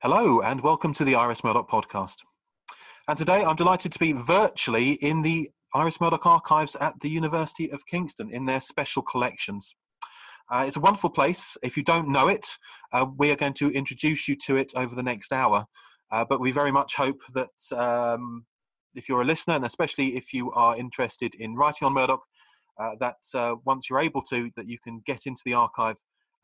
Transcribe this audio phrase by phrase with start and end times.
[0.00, 2.18] Hello, and welcome to the Iris Murdoch podcast.
[3.08, 7.68] And today I'm delighted to be virtually in the Iris Murdoch archives at the University
[7.72, 9.74] of Kingston in their special collections.
[10.52, 11.56] Uh, it's a wonderful place.
[11.64, 12.46] If you don't know it,
[12.92, 15.66] uh, we are going to introduce you to it over the next hour.
[16.12, 18.46] Uh, but we very much hope that um,
[18.94, 22.22] if you're a listener, and especially if you are interested in writing on Murdoch,
[22.80, 25.96] uh, that uh, once you're able to, that you can get into the archive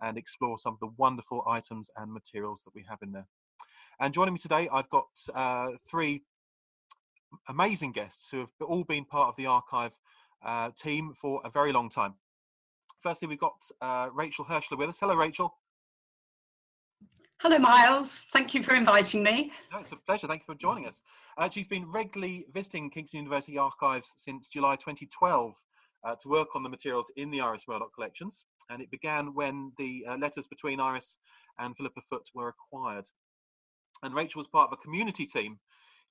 [0.03, 3.29] and explore some of the wonderful items and materials that we have in there.
[4.01, 6.23] And joining me today, I've got uh, three
[7.49, 9.93] amazing guests who have all been part of the archive
[10.45, 12.15] uh, team for a very long time.
[13.03, 14.97] Firstly, we've got uh, Rachel Hirschler with us.
[14.99, 15.55] Hello, Rachel.
[17.41, 18.25] Hello, Miles.
[18.33, 19.53] Thank you for inviting me.
[19.73, 20.27] No, it's a pleasure.
[20.27, 21.03] Thank you for joining us.
[21.37, 25.53] Uh, she's been regularly visiting Kingston University archives since July 2012
[26.05, 28.45] uh, to work on the materials in the Iris Murdoch collections.
[28.71, 31.19] And it began when the uh, letters between Iris
[31.59, 33.05] and Philippa Foot were acquired
[34.03, 35.59] and Rachel was part of a community team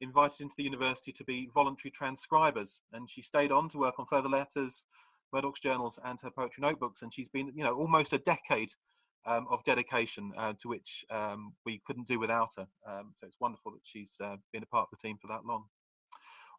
[0.02, 2.82] invited into the university to be voluntary transcribers.
[2.92, 4.86] And she stayed on to work on further letters,
[5.32, 7.02] Murdoch's journals, and her poetry notebooks.
[7.02, 8.72] And she's been, you know, almost a decade
[9.26, 12.68] um, of dedication uh, to which um, we couldn't do without her.
[12.88, 15.46] Um, so it's wonderful that she's uh, been a part of the team for that
[15.46, 15.64] long.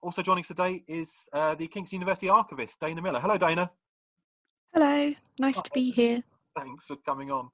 [0.03, 3.21] Also joining us today is uh, the Kingston University archivist, Dayna Miller.
[3.21, 3.71] Hello, Dayna.
[4.75, 6.23] Hello, nice to be here.
[6.57, 7.49] Thanks for coming on.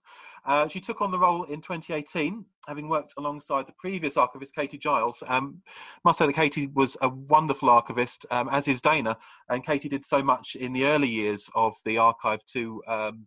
[0.44, 4.76] Uh, she took on the role in 2018, having worked alongside the previous archivist, Katie
[4.76, 5.22] Giles.
[5.26, 5.62] Um,
[6.04, 9.16] must say that Katie was a wonderful archivist, um, as is Dayna,
[9.48, 13.26] and Katie did so much in the early years of the archive to um,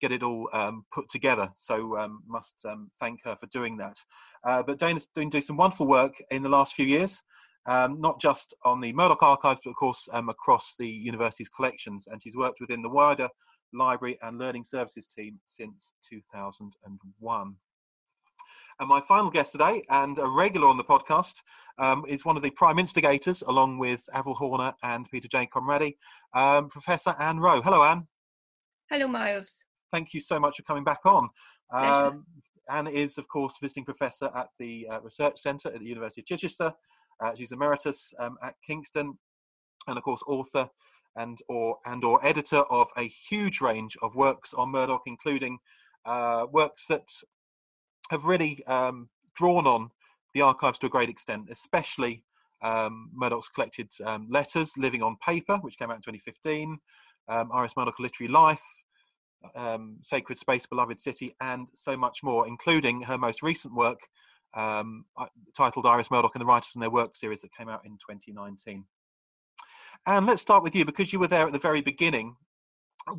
[0.00, 1.50] get it all um, put together.
[1.56, 3.98] So um, must um, thank her for doing that.
[4.44, 7.22] Uh, but Dayna's been doing some wonderful work in the last few years.
[7.66, 12.36] not just on the Murdoch archives, but of course across the university's collections, and she's
[12.36, 13.28] worked within the wider
[13.72, 17.56] Library and Learning Services team since 2001.
[18.80, 21.42] And my final guest today, and a regular on the podcast,
[21.78, 25.48] um, is one of the prime instigators, along with Avril Horner and Peter J.
[25.52, 25.96] Conradi,
[26.34, 27.60] um, Professor Anne Rowe.
[27.60, 28.06] Hello, Anne.
[28.88, 29.56] Hello, Miles.
[29.92, 31.28] Thank you so much for coming back on.
[31.72, 32.24] Um,
[32.70, 36.26] Anne is, of course, visiting professor at the uh, Research Centre at the University of
[36.26, 36.72] Chichester.
[37.20, 39.18] Uh, she's emeritus um, at Kingston,
[39.88, 40.68] and of course, author
[41.18, 45.58] and or and or editor of a huge range of works on Murdoch, including
[46.06, 47.08] uh, works that
[48.10, 49.90] have really um, drawn on
[50.34, 52.24] the archives to a great extent, especially
[52.62, 56.78] um, Murdoch's collected um, letters, Living on Paper, which came out in 2015,
[57.28, 58.62] um, Iris Murdoch Literary Life,
[59.54, 64.00] um, Sacred Space, Beloved City, and so much more, including her most recent work
[64.54, 65.04] um,
[65.56, 68.84] titled Iris Murdoch and the Writers and Their Work series that came out in 2019.
[70.06, 72.34] And let's start with you because you were there at the very beginning.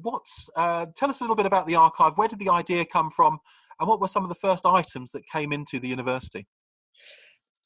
[0.01, 2.13] What's uh, tell us a little bit about the archive?
[2.17, 3.40] Where did the idea come from,
[3.79, 6.45] and what were some of the first items that came into the university?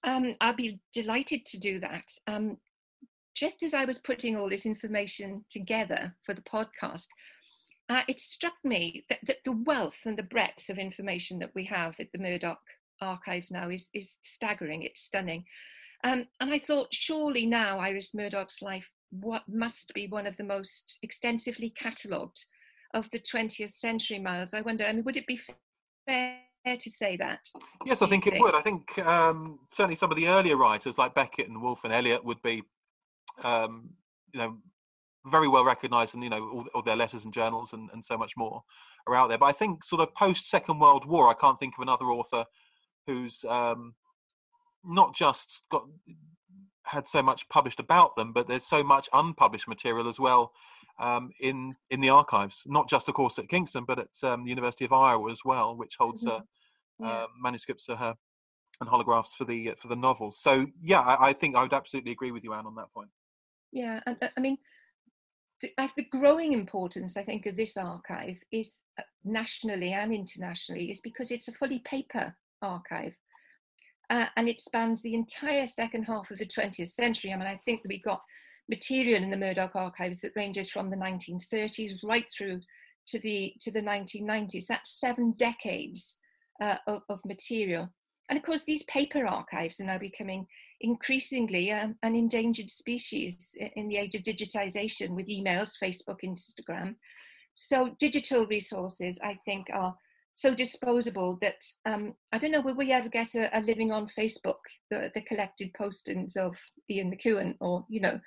[0.03, 2.05] Um, I'll be delighted to do that.
[2.27, 2.57] Um,
[3.35, 7.07] just as I was putting all this information together for the podcast,
[7.89, 11.65] uh, it struck me that, that, the wealth and the breadth of information that we
[11.65, 12.61] have at the Murdoch
[13.01, 15.43] archives now is, is staggering, it's stunning.
[16.03, 18.89] Um, and I thought, surely now Iris Murdoch's life
[19.21, 22.45] what must be one of the most extensively catalogued
[22.93, 24.53] of the 20th century, Miles.
[24.53, 25.39] I wonder, I mean, would it be
[26.07, 27.39] fair to say that?
[27.85, 28.55] Yes, I think, think, it would.
[28.55, 32.23] I think um, certainly some of the earlier writers like Beckett and Woolf and Eliot
[32.23, 32.63] would be,
[33.43, 33.89] um,
[34.33, 34.57] you know,
[35.27, 38.17] very well recognised, and you know, all, all, their letters and journals and, and so
[38.17, 38.61] much more
[39.07, 39.37] are out there.
[39.37, 42.45] But I think, sort of post Second World War, I can't think of another author
[43.07, 43.93] who's um,
[44.83, 45.85] not just got
[46.93, 50.53] had so much published about them, but there's so much unpublished material as well
[50.99, 52.63] um, in in the archives.
[52.65, 55.75] Not just, of course, at Kingston, but at um, the University of Iowa as well,
[55.75, 56.37] which holds mm-hmm.
[56.37, 57.23] uh, yeah.
[57.23, 58.15] uh, manuscripts of her
[58.79, 60.39] and holographs for the for the novels.
[60.39, 63.09] So yeah, I, I, think I would absolutely agree with you, Anne, on that point.
[63.71, 64.57] Yeah, and uh, I mean.
[65.61, 70.99] The, the growing importance, I think, of this archive is uh, nationally and internationally, is
[70.99, 73.13] because it's a fully paper archive
[74.13, 77.33] uh, and it spans the entire second half of the 20th century.
[77.33, 78.21] I mean, I think that we got
[78.69, 82.61] material in the Murdoch archives that ranges from the 1930s right through
[83.07, 84.67] to the to the 1990s.
[84.67, 86.19] That's seven decades
[86.61, 87.89] uh, of, of, material.
[88.29, 90.45] And of course, these paper archives are now becoming
[90.79, 96.95] increasingly um, an endangered species in the age of digitization with emails, Facebook, Instagram.
[97.55, 99.95] So digital resources, I think, are
[100.33, 104.09] so disposable that um, I don't know, will we ever get a, a living on
[104.17, 104.59] Facebook,
[104.89, 106.57] the, the, collected postings of
[106.89, 108.19] Ian McEwan or, you know.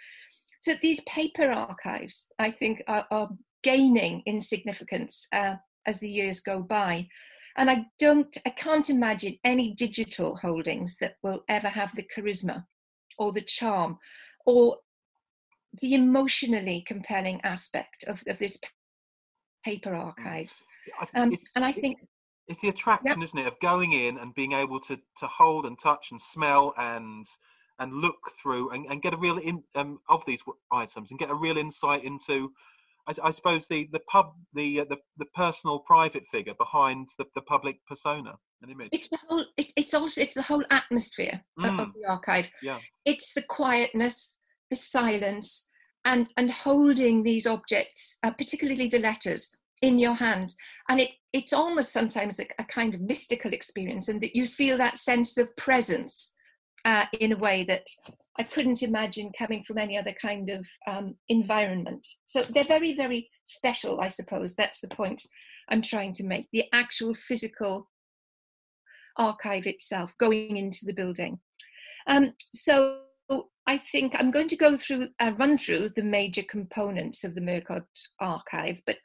[0.61, 3.29] So these paper archives, I think, are, are
[3.63, 5.57] gaining in significance uh,
[5.87, 7.09] as the years go by.
[7.57, 12.65] And I don't, I can't imagine any digital holdings that will ever have the charisma
[13.19, 13.99] or the charm
[14.45, 14.77] or
[15.81, 18.59] the emotionally compelling aspect of, of this
[19.67, 20.05] paper mm.
[20.05, 20.65] archives.
[21.15, 21.99] Um, and I think
[22.49, 23.25] it's the attraction, yep.
[23.25, 26.73] isn't it, of going in and being able to to hold and touch and smell
[26.79, 27.27] and
[27.79, 30.43] and look through and, and get a real in um, of these
[30.73, 32.51] items and get a real insight into
[33.09, 37.27] I, I suppose the the pub the, uh, the the personal private figure behind the,
[37.35, 38.91] the public persona and image.
[38.93, 39.45] It's the whole.
[39.57, 41.69] It, it's also it's the whole atmosphere mm.
[41.69, 42.49] of, of, the archive.
[42.63, 42.79] Yeah.
[43.05, 44.37] It's the quietness,
[44.71, 45.67] the silence,
[46.07, 49.51] and and holding these objects, uh, particularly the letters,
[49.83, 50.57] in your hands,
[50.89, 54.79] and it it's almost sometimes a, a kind of mystical experience, and that you feel
[54.79, 56.33] that sense of presence
[56.87, 57.87] uh, in a way that
[58.39, 62.07] I couldn't imagine coming from any other kind of um, environment.
[62.25, 64.55] So they're very, very special, I suppose.
[64.55, 65.23] That's the point
[65.69, 66.47] I'm trying to make.
[66.53, 67.89] The actual physical
[69.19, 71.41] archive itself going into the building.
[72.07, 73.01] Um, so
[73.67, 77.41] I think I'm going to go through, uh, run through the major components of the
[77.41, 77.87] Murdoch
[78.21, 78.99] archive, but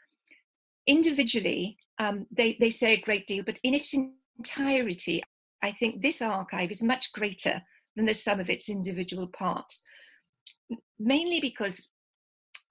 [0.86, 3.96] individually, um, they, they say a great deal, but in its
[4.38, 5.24] entirety,
[5.64, 7.62] I think this archive is much greater
[7.96, 9.84] than the sum of its individual parts.
[11.00, 11.88] Mainly because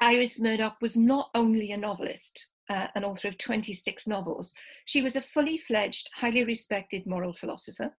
[0.01, 4.53] Iris Murdoch was not only a novelist, uh, an author of 26 novels,
[4.85, 7.91] she was a fully fledged, highly respected moral philosopher.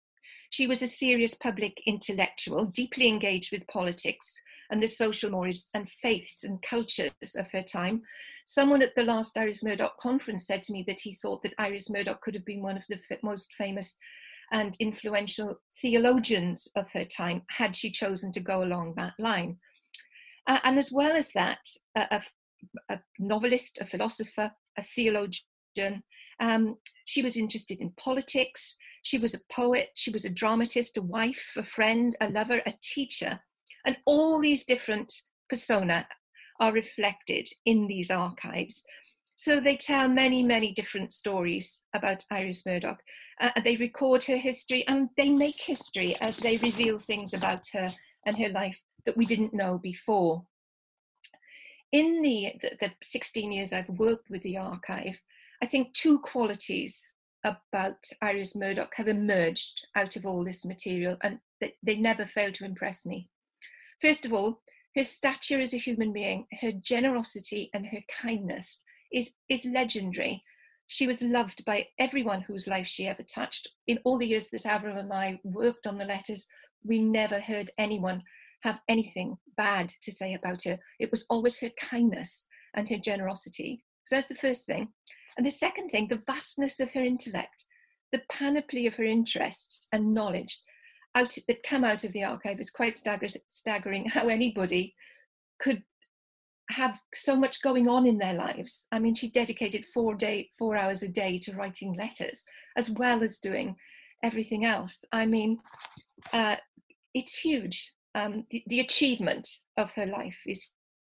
[0.52, 4.40] She was a serious public intellectual, deeply engaged with politics
[4.70, 8.02] and the social mores and faiths and cultures of her time.
[8.46, 11.90] Someone at the last Iris Murdoch conference said to me that he thought that Iris
[11.90, 13.96] Murdoch could have been one of the most famous
[14.52, 19.58] and influential theologians of her time had she chosen to go along that line.
[20.48, 21.60] Uh, and as well as that,
[21.96, 22.22] a,
[22.90, 26.04] a, novelist, a philosopher, a theologian,
[26.42, 26.76] um,
[27.06, 28.76] she was interested in politics.
[29.02, 32.74] She was a poet, she was a dramatist, a wife, a friend, a lover, a
[32.82, 33.40] teacher.
[33.86, 35.14] And all these different
[35.50, 36.08] persona
[36.60, 38.86] are reflected in these archives.
[39.36, 43.02] So they tell many, many different stories about Iris Murdoch.
[43.40, 47.92] Uh, they record her history and they make history as they reveal things about her
[48.28, 50.46] and her life that we didn't know before.
[51.92, 55.20] In the, the, the 16 years I've worked with the archive,
[55.64, 57.04] I think two qualities
[57.44, 62.52] about Iris Murdoch have emerged out of all this material and they, they never fail
[62.54, 63.30] to impress me.
[64.00, 64.62] First of all,
[64.96, 70.44] her stature as a human being, her generosity and her kindness is, is legendary.
[70.88, 73.70] She was loved by everyone whose life she ever touched.
[73.88, 76.48] In all the years that Avril and I worked on the letters,
[76.84, 78.24] we never heard anyone
[78.64, 80.78] have anything bad to say about her.
[81.00, 82.46] It was always her kindness
[82.76, 83.84] and her generosity.
[84.06, 84.90] So that's the first thing.
[85.38, 87.66] And the second thing, the vastness of her intellect,
[88.12, 90.60] the panoply of her interests and knowledge
[91.16, 94.96] out that come out of the archive is quite stagger- staggering how anybody
[95.60, 95.84] could
[96.70, 98.88] have so much going on in their lives.
[98.92, 102.44] I mean, she dedicated four day, four hours a day to writing letters,
[102.78, 103.76] as well as doing
[104.24, 105.04] everything else.
[105.12, 105.60] I mean,
[106.32, 106.56] uh,
[107.14, 107.94] it's huge.
[108.16, 110.72] Um, the, the achievement of her life is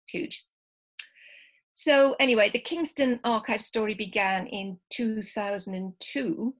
[0.09, 0.45] huge.
[1.75, 6.55] So anyway, the Kingston archive story began in 2002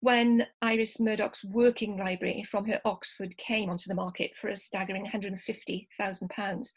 [0.00, 5.06] when Iris Murdoch's working library from her Oxford came onto the market for a staggering
[5.06, 6.68] £150,000.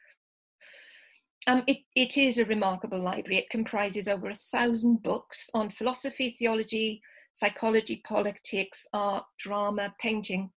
[1.47, 3.39] Um, it, it is a remarkable library.
[3.39, 7.01] It comprises over a thousand books on philosophy, theology,
[7.33, 10.51] psychology, politics, art, drama, painting.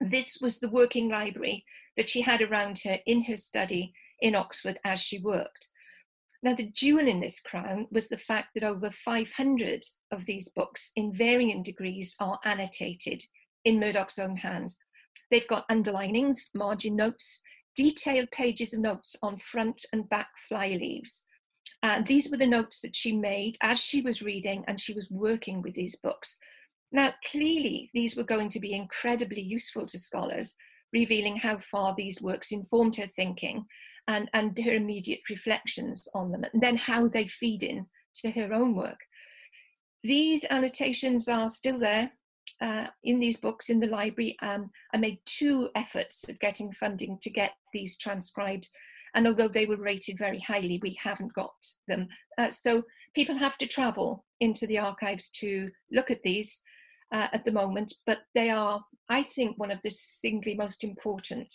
[0.00, 1.64] This was the working library
[1.96, 5.68] that she had around her in her study in Oxford as she worked.
[6.42, 10.90] Now, the jewel in this crown was the fact that over 500 of these books,
[10.96, 13.22] in varying degrees, are annotated
[13.64, 14.74] in Murdoch's own hand.
[15.30, 17.40] They've got underlinings, margin notes,
[17.76, 21.24] detailed pages of notes on front and back fly leaves.
[22.06, 25.62] These were the notes that she made as she was reading and she was working
[25.62, 26.36] with these books.
[26.90, 30.54] Now, clearly, these were going to be incredibly useful to scholars,
[30.92, 33.64] revealing how far these works informed her thinking
[34.08, 38.52] and, and her immediate reflections on them, and then how they feed in to her
[38.52, 38.98] own work.
[40.02, 42.10] These annotations are still there
[42.60, 44.36] uh, in these books in the library.
[44.42, 48.68] Um, I made two efforts at getting funding to get these transcribed.
[49.14, 51.54] And although they were rated very highly, we haven't got
[51.86, 52.08] them.
[52.38, 52.82] Uh, so
[53.14, 56.60] people have to travel into the archives to look at these
[57.12, 61.52] uh, at the moment, but they are, I think, one of the singly most important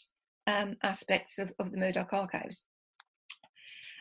[0.47, 2.63] um, aspects of, of the Murdoch archives.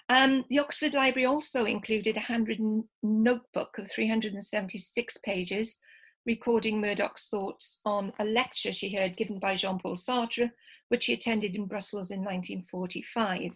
[0.08, 5.80] Um, the Oxford Library also included a handwritten notebook of 376 pages
[6.26, 10.50] recording Murdoch's thoughts on a lecture she heard given by Jean Paul Sartre,
[10.88, 13.52] which she attended in Brussels in 1945.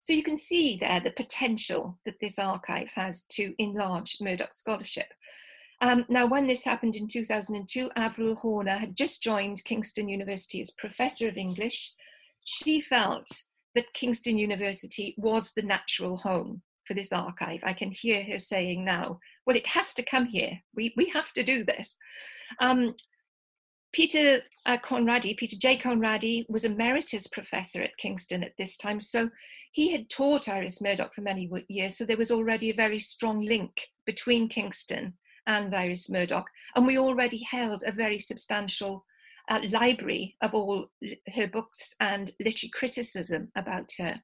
[0.00, 5.08] So you can see there the potential that this archive has to enlarge Murdoch scholarship.
[5.80, 10.70] Um, now, when this happened in 2002, Avril Horner had just joined Kingston University as
[10.72, 11.92] Professor of English.
[12.44, 13.28] She felt
[13.74, 17.60] that Kingston University was the natural home for this archive.
[17.62, 20.58] I can hear her saying now, well, it has to come here.
[20.74, 21.94] We, we have to do this.
[22.60, 22.94] Um,
[23.92, 25.78] Peter uh, Conradi, Peter J.
[25.78, 29.00] Conradi, was emeritus professor at Kingston at this time.
[29.00, 29.30] So
[29.72, 31.96] he had taught Iris Murdoch for many years.
[31.96, 33.72] So there was already a very strong link
[34.06, 35.14] between Kingston
[35.48, 36.48] and Iris Murdoch.
[36.76, 39.04] And we already held a very substantial
[39.48, 40.90] uh, library of all
[41.34, 44.20] her books and literary criticism about her.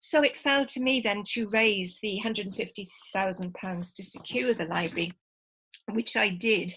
[0.00, 5.14] So it fell to me then to raise the £150,000 to secure the library,
[5.90, 6.74] which I did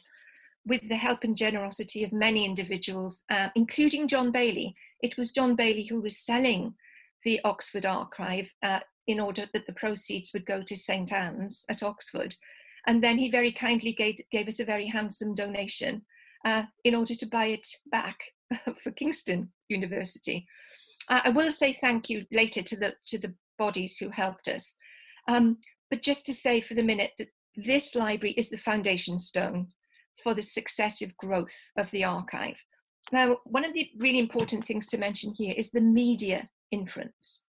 [0.66, 4.76] with the help and generosity of many individuals, uh, including John Bayley.
[5.02, 6.76] It was John Bayley who was selling
[7.26, 11.84] the Oxford Archive uh, in order that the proceeds would go to St Anne's at
[11.84, 12.36] Oxford.
[12.88, 16.04] And then he very kindly gave, gave us a very handsome donation
[16.46, 18.18] uh, in order to buy it back
[18.82, 20.48] for Kingston University.
[21.10, 24.76] Uh, I will say thank you later to the to the bodies who helped us.
[25.28, 25.58] Um,
[25.90, 29.68] but just to say for the minute that this library is the foundation stone
[30.24, 32.64] for the successive growth of the archive.
[33.12, 37.46] Now, one of the really important things to mention here is the media inference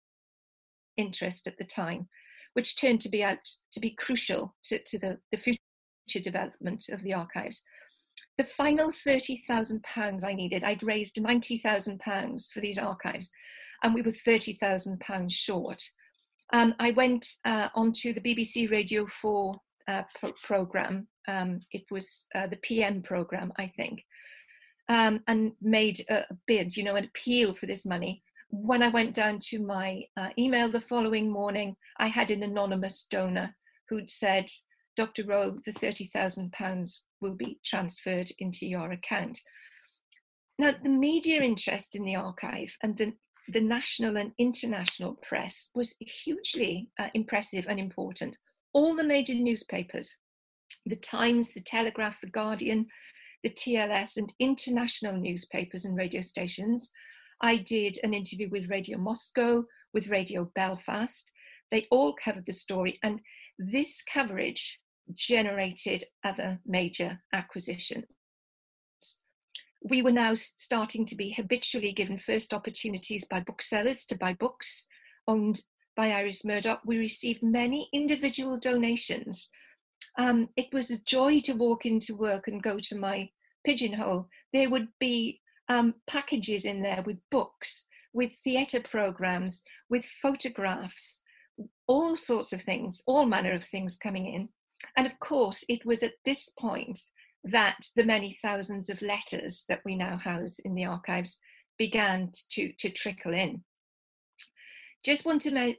[0.97, 2.09] interest at the time,
[2.55, 3.39] which turned to be out
[3.73, 7.63] to be crucial to, to the, the future development of the archives.
[8.39, 13.31] The final £30,000 I needed, I'd raised £90,000 for these archives,
[13.83, 15.83] and we were £30,000 short.
[16.53, 19.55] Um, I went uh, onto the BBC Radio 4
[19.89, 24.03] uh, pro- programme, um, it was uh, the PM programme, I think,
[24.89, 28.23] um, and made a bid, you know, an appeal for this money
[28.63, 33.07] when I went down to my uh, email the following morning, I had an anonymous
[33.11, 33.55] donor
[33.89, 34.47] who'd said,
[34.97, 35.25] Dr.
[35.25, 39.41] Rowe, the £30,000 will be transferred into your account.
[40.59, 43.13] Now, the media interest in the archive and the,
[43.49, 48.37] the national and international press was hugely uh, impressive and important.
[48.73, 50.17] All the major newspapers,
[50.87, 52.87] the Times, the Telegraph, the Guardian,
[53.43, 56.91] the TLS, and international newspapers and radio stations
[57.45, 61.31] I did an interview with Radio Moscow, with Radio Belfast.
[61.71, 63.21] They all covered the story, and
[63.59, 64.81] this coverage
[65.13, 68.07] generated other major acquisitions.
[69.83, 74.87] We were now starting to be habitually given first opportunities by booksellers to buy books
[75.29, 75.61] owned
[75.95, 76.81] by Iris Murdoch.
[76.87, 79.51] We received many individual donations.
[80.17, 83.29] Um, it was a joy to walk into work and go to my
[83.67, 84.31] pigeonhole.
[84.55, 91.23] There would be um, packages in there with books, with theatre programs, with photographs,
[91.87, 94.49] all sorts of things, all manner of things coming in.
[94.97, 97.01] And of course, it was at this point
[97.45, 101.39] that the many thousands of letters that we now house in the archives
[101.79, 103.63] began to, to trickle in.
[105.05, 105.79] Just want to me-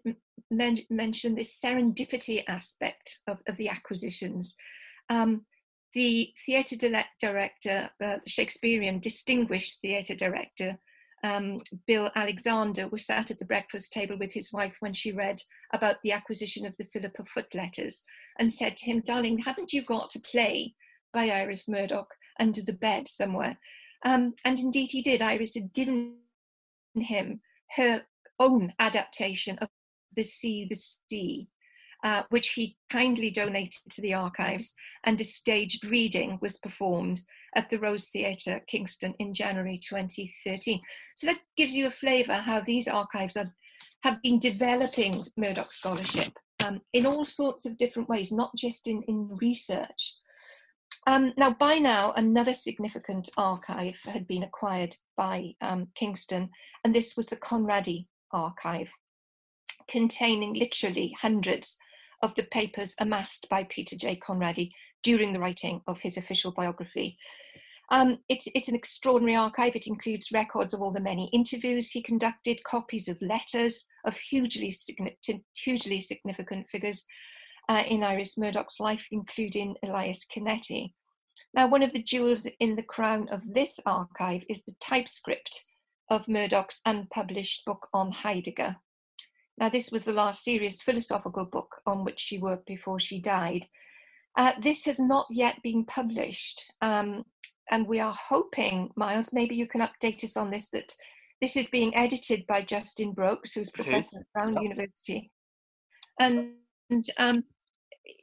[0.51, 4.55] men- mention this serendipity aspect of, of the acquisitions.
[5.09, 5.45] Um,
[5.95, 6.75] the theatre
[7.21, 10.77] director, uh, Shakespearean distinguished theatre director,
[11.23, 15.41] um, Bill Alexander, was sat at the breakfast table with his wife when she read
[15.73, 18.03] about the acquisition of the Philippa Foot letters
[18.37, 20.75] and said to him, Darling, haven't you got a play
[21.13, 23.57] by Iris Murdoch under the bed somewhere?
[24.03, 25.21] Um, and indeed he did.
[25.21, 26.17] Iris had given
[26.93, 27.39] him
[27.77, 28.03] her
[28.37, 29.69] own adaptation of
[30.15, 31.47] The Sea, the Sea,
[32.03, 34.73] uh, which he kindly donated to the archives,
[35.03, 37.21] and a staged reading was performed
[37.55, 40.81] at the Rose Theatre, Kingston, in January 2013.
[41.15, 43.53] So that gives you a flavour how these archives are,
[44.03, 46.33] have been developing Murdoch scholarship
[46.65, 50.15] um, in all sorts of different ways, not just in, in research.
[51.07, 56.49] Um, now, by now, another significant archive had been acquired by um, Kingston,
[56.83, 58.89] and this was the Conradi archive,
[59.87, 61.77] containing literally hundreds
[62.21, 64.19] of the papers amassed by Peter J.
[64.19, 64.71] Conradi
[65.03, 67.17] during the writing of his official biography.
[67.91, 69.75] Um, it's, it's an extraordinary archive.
[69.75, 74.71] It includes records of all the many interviews he conducted, copies of letters of hugely
[74.71, 77.05] significant, hugely significant figures
[77.69, 80.93] uh, in Iris Murdoch's life, including Elias Canetti.
[81.53, 85.63] Now, one of the jewels in the crown of this archive is the typescript
[86.09, 88.75] of Murdoch's unpublished book on Heidegger.
[89.57, 93.67] Now, this was the last serious philosophical book on which she worked before she died.
[94.37, 97.23] Uh, this has not yet been published, um,
[97.71, 100.93] and we are hoping, Miles, maybe you can update us on this, that
[101.41, 104.63] this is being edited by Justin Broackes, who's professor at Brown yep.
[104.63, 105.31] University.
[106.19, 106.53] And,
[106.89, 107.43] and um,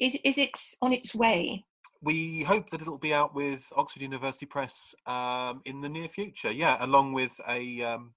[0.01, 1.65] is, is it on its way?
[2.03, 6.51] We hope that it'll be out with Oxford University Press um, in the near future.
[6.51, 8.13] Yeah, along with a um,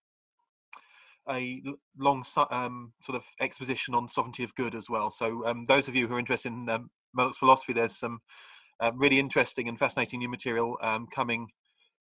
[1.29, 1.62] a
[1.98, 5.10] long um, sort of exposition on sovereignty of good as well.
[5.10, 6.89] So um, those of you who are interested in um,
[7.38, 8.20] philosophy, there's some
[8.79, 11.48] uh, really interesting and fascinating new material um, coming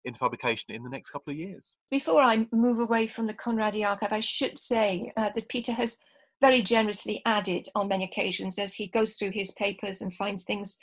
[0.04, 1.74] into publication in the next couple of years.
[1.90, 5.96] Before I move away from the Conradi archive, I should say uh, that Peter has
[6.40, 10.76] very generously added on many occasions as he goes through his papers and finds things.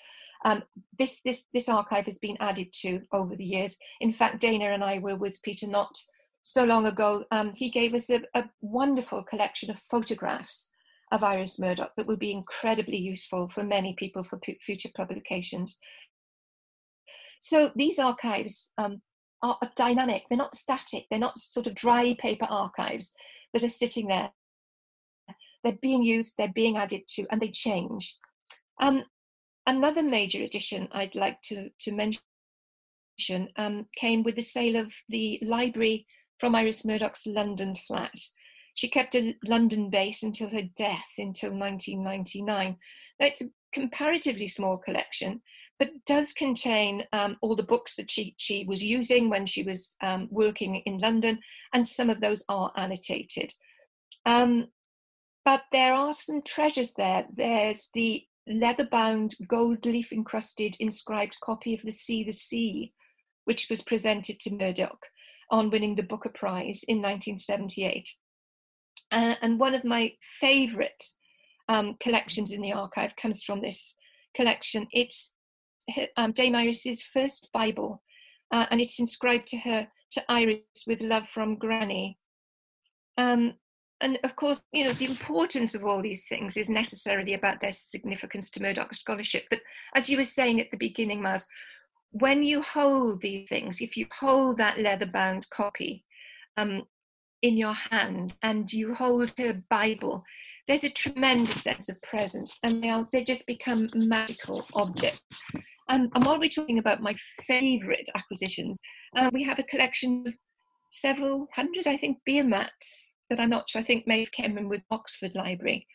[0.43, 0.63] Um,
[0.97, 3.77] this, this, this archive has been added to over the years.
[3.99, 5.95] In fact, Dayna and I were with Peter not
[6.43, 7.25] so long ago.
[7.31, 10.69] Um, he gave us a, a wonderful collection of photographs
[11.11, 15.77] of Iris Murdoch that would be incredibly useful for many people for p- future publications.
[17.41, 19.01] So these archives um,
[19.41, 23.13] are dynamic, they're not static, they're not sort of dry paper archives
[23.53, 24.31] that are sitting there.
[25.63, 28.15] They're being used, they're being added to, and they change.
[28.79, 29.03] Um,
[29.67, 35.39] another major addition I'd like to, to mention um, came with the sale of the
[35.41, 36.05] library
[36.41, 38.19] from Iris Murdoch's London flat.
[38.73, 42.77] She kept a London base until her death until 1999.
[43.19, 45.41] Now, it's a comparatively small collection,
[45.77, 49.95] but does contain um, all the books that she, she was using when she was
[50.01, 51.39] um, working in London,
[51.73, 53.53] and some of those are annotated.
[54.25, 54.69] Um,
[55.45, 57.25] but there are some treasures there.
[57.31, 62.93] There's the leather bound, gold leaf encrusted, inscribed copy of The Sea, the Sea,
[63.45, 65.05] which was presented to Murdoch
[65.51, 68.09] on winning the Booker Prize in 1978.
[69.11, 71.03] Uh, and one of my favourite
[71.67, 73.95] um, collections in the archive comes from this
[74.35, 74.87] collection.
[74.91, 75.31] It's
[76.17, 78.01] um, Dame Iris's first Bible,
[78.51, 82.17] uh, and it's inscribed to her to Iris with love from Granny.
[83.17, 83.55] Um,
[84.01, 87.71] and of course, you know, the importance of all these things is necessarily about their
[87.71, 89.45] significance to Murdoch scholarship.
[89.49, 89.59] But
[89.95, 91.45] as you were saying at the beginning, Miles,
[92.11, 96.05] when you hold these things, if you hold that leather bound copy,
[96.57, 96.83] um,
[97.41, 100.23] in your hand and you hold her Bible,
[100.67, 105.21] there's a tremendous sense of presence and they, are, they just become magical objects.
[105.89, 108.79] Um, and while we're talking about my favourite acquisitions,
[109.17, 110.33] uh, we have a collection of
[110.91, 114.57] several hundred, I think, beer mats that I'm not sure, I think may have come
[114.57, 115.87] in with Oxford Library,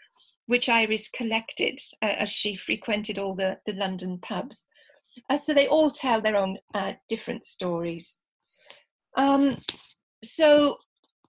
[0.47, 4.67] which Iris collected uh, as she frequented all the, the London pubs.
[5.31, 8.19] Uh, so they all tell their own uh, different stories.
[9.17, 9.59] Um,
[10.23, 10.79] so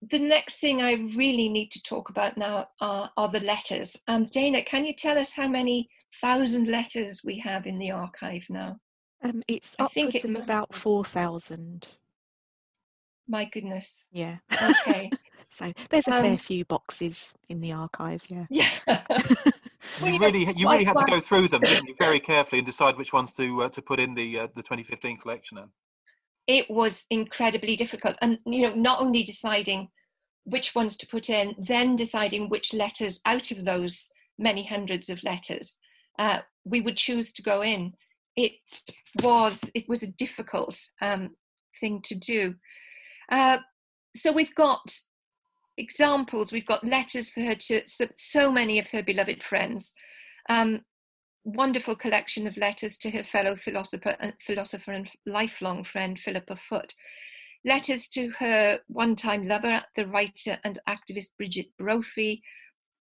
[0.02, 3.96] the next thing I really need to talk about now are, are the letters.
[4.08, 5.90] Um, Dayna, can you tell us how many
[6.22, 8.78] thousand letters we have in the archive now?
[9.24, 11.88] Um, it's I think it's about four thousand.
[13.28, 14.06] My goodness.
[14.12, 14.38] Yeah.
[14.62, 15.12] Okay.
[15.52, 18.24] so there's a um, fair few boxes in the archive.
[18.28, 18.46] Yeah.
[18.50, 19.04] Yeah.
[20.02, 22.98] well, you really, you really had to go through them, you, very carefully, and decide
[22.98, 25.58] which ones to uh, to put in the uh, the 2015 collection.
[25.58, 25.70] In
[26.48, 29.90] it was incredibly difficult and you know not only deciding
[30.46, 35.24] which ones to put in then deciding which letters out of those many hundreds of
[35.24, 35.78] letters
[36.18, 37.94] uh, we would choose to go in
[38.36, 38.54] it
[39.22, 41.36] was it was a difficult um,
[41.80, 42.56] thing to do
[43.32, 43.58] uh,
[44.16, 44.90] so we've got
[45.78, 47.82] examples we've got letters for her to
[48.16, 49.94] so, many of her beloved friends
[50.50, 50.82] um,
[51.48, 56.94] wonderful collection of letters to her fellow philosopher and, philosopher and lifelong friend Philippa Foot.
[57.64, 62.44] Letters to her one time lover, the writer and activist Brigid Brophy,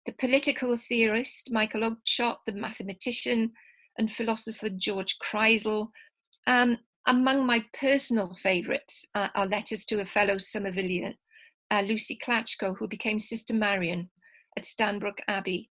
[0.04, 3.52] the political theorist Michael Oakeshott, the mathematician
[3.98, 5.88] and philosopher George Kreisel.
[6.46, 11.14] Um, among my personal favourites uh, are letters to a fellow Somervillian,
[11.74, 14.08] uh, Lucy Klatschko, who became Sister Marion
[14.56, 15.70] at Stanbrook Abbey.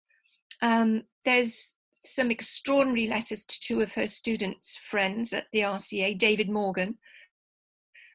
[0.62, 6.50] Um, there's some extraordinary letters to two of her students' friends at the RCA, David
[6.50, 6.98] Morgan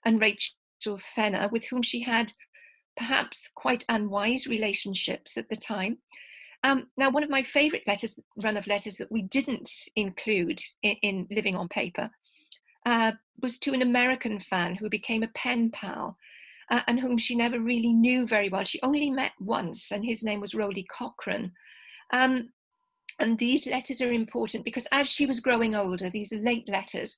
[0.05, 2.35] and Rachel Fenner, with whom she had
[2.95, 5.99] perhaps quite unwise relationships at the time.
[6.65, 10.97] Um, now, one of my favourite letters, run of letters that we didn't include in,
[11.03, 12.11] in Living on Paper,
[12.85, 16.19] uh, was to an American fan who became a pen pal
[16.71, 18.65] uh, and whom she never really knew very well.
[18.65, 21.53] She only met once, and his name was Roly Cochrane.
[22.13, 22.51] Um,
[23.19, 27.17] and these letters are important because as she was growing older, these are late letters,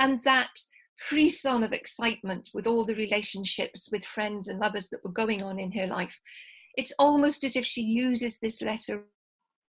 [0.00, 0.50] and that
[0.98, 5.58] frisson of excitement with all the relationships with friends and lovers that were going on
[5.58, 6.14] in her life,
[6.76, 9.04] it's almost as if she uses this letter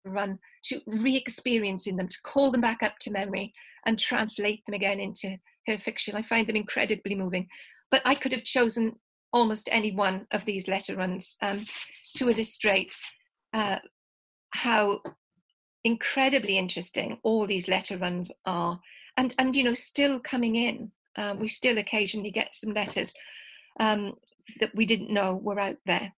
[0.05, 3.53] run, to re-experience in them, to call them back up to memory
[3.85, 6.15] and translate them again into her fiction.
[6.15, 7.47] I find them incredibly moving.
[7.89, 8.93] But I could have chosen
[9.33, 11.65] almost any one of these letter runs um,
[12.15, 12.93] to illustrate
[13.53, 13.79] uh,
[14.51, 15.01] how
[15.83, 18.79] incredibly interesting all these letter runs are.
[19.17, 23.13] And and you know still coming in um, we still occasionally get some letters
[23.79, 24.15] um,
[24.59, 26.13] that we didn't know were out there.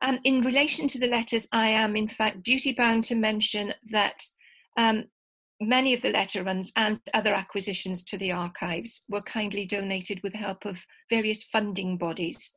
[0.00, 4.24] And in relation to the letters i am in fact duty bound to mention that
[4.76, 5.04] um,
[5.68, 10.32] many of the letter runs and other acquisitions to the archives were kindly donated with
[10.32, 10.78] the help of
[11.10, 12.54] various funding bodies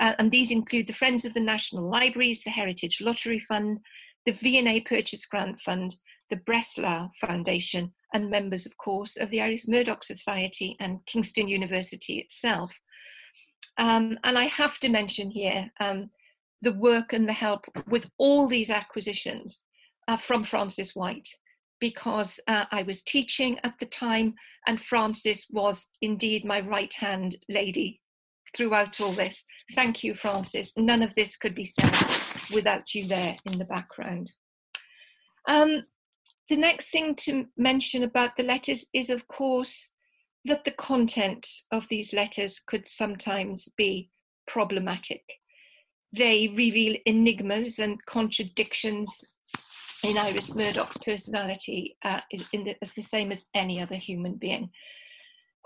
[0.00, 3.78] uh, and these include the friends of the national libraries the heritage lottery fund
[4.28, 5.96] the V&A Purchase Grant Fund,
[6.28, 12.18] the Breslauer Foundation, and members, of course, of the Iris Murdoch Society and Kingston University
[12.18, 12.78] itself.
[13.78, 16.10] Um, and I have to mention here um,
[16.60, 19.62] the work and the help with all these acquisitions
[20.08, 21.28] uh, from Frances White,
[21.80, 24.34] because uh, I was teaching at the time,
[24.66, 28.00] and Frances was indeed my right hand lady
[28.56, 29.44] throughout all this.
[29.74, 30.72] Thank you, Frances.
[30.76, 31.94] None of this could be said
[32.52, 34.30] without you there in the background.
[35.46, 35.82] Um,
[36.48, 39.92] the next thing to mention about the letters is, of course,
[40.44, 44.10] that the content of these letters could sometimes be
[44.46, 45.22] problematic.
[46.16, 49.10] They reveal enigmas and contradictions
[50.02, 54.70] in Iris Murdoch's personality uh, the, as the same as any other human being.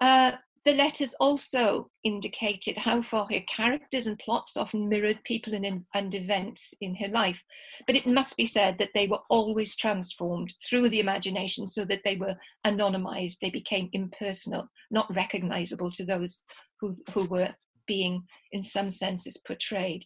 [0.00, 0.32] Uh,
[0.64, 6.14] the letters also indicated how far her characters and plots often mirrored people and, and,
[6.14, 7.42] events in her life.
[7.86, 12.02] But it must be said that they were always transformed through the imagination so that
[12.04, 16.42] they were anonymized, they became impersonal, not recognizable to those
[16.80, 17.52] who, who were
[17.86, 20.04] being, in some senses, portrayed.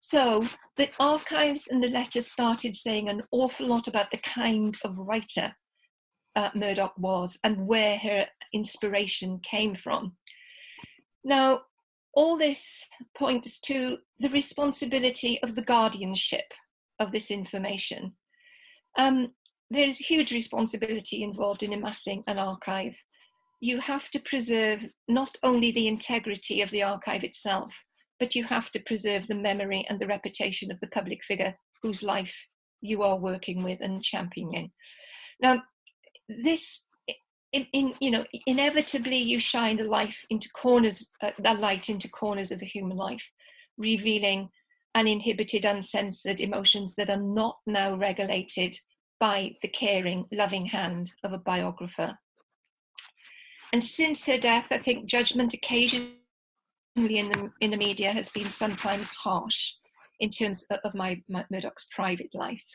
[0.00, 4.98] So the archives and the letters started saying an awful lot about the kind of
[4.98, 5.52] writer
[6.36, 10.16] uh, Murdoch was and where her inspiration came from.
[11.24, 11.62] Now,
[12.14, 12.84] all this
[13.16, 16.44] points to the responsibility of the guardianship
[17.00, 18.12] of this information.
[18.98, 19.32] Um,
[19.70, 22.94] there is huge responsibility involved in amassing an archive.
[23.60, 27.72] You have to preserve not only the integrity of the archive itself,
[28.20, 32.02] but you have to preserve the memory and the reputation of the public figure whose
[32.02, 32.34] life
[32.80, 34.70] you are working with and championing.
[35.40, 35.62] Now,
[36.28, 36.84] this
[37.52, 42.50] in, in, you know inevitably you shine a life into corners uh, light into corners
[42.50, 43.24] of a human life
[43.78, 44.50] revealing
[44.94, 48.76] uninhibited uncensored emotions that are not now regulated
[49.20, 52.18] by the caring loving hand of a biographer
[53.72, 56.14] and since her death i think judgment occasionally
[56.96, 59.74] in the in the media has been sometimes harsh
[60.20, 62.66] in terms of my, my murdoch's private life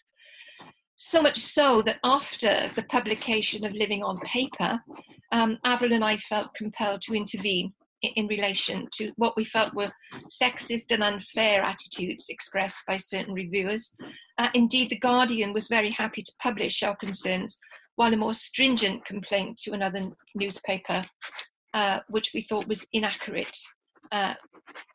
[0.97, 4.79] so much so that after the publication of Living on Paper,
[5.32, 9.91] um, Avril and I felt compelled to intervene in, relation to what we felt were
[10.41, 13.95] sexist and unfair attitudes expressed by certain reviewers.
[14.38, 17.58] Uh, indeed, The Guardian was very happy to publish our concerns,
[17.95, 21.03] while a more stringent complaint to another newspaper,
[21.73, 23.58] uh, which we thought was inaccurate,
[24.12, 24.34] uh,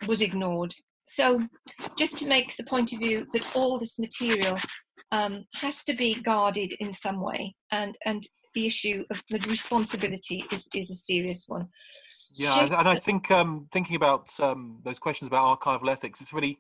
[0.07, 0.75] was ignored.
[1.09, 1.41] So,
[1.97, 4.59] just to make the point of view that all this material
[5.11, 8.23] um, has to be guarded in some way, and and
[8.55, 11.69] the issue of the responsibility is is a serious one.
[12.35, 16.59] Yeah, and I think um, thinking about um, those questions about archival ethics, it's really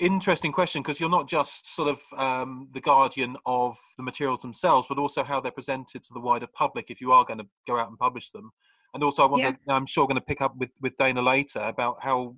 [0.00, 4.86] interesting question because you're not just sort of um, the guardian of the materials themselves,
[4.88, 7.76] but also how they're presented to the wider public if you are going to go
[7.76, 8.50] out and publish them.
[8.94, 9.50] And also, I want yeah.
[9.52, 12.34] to, I'm sure, going to pick up with with Dayna later about how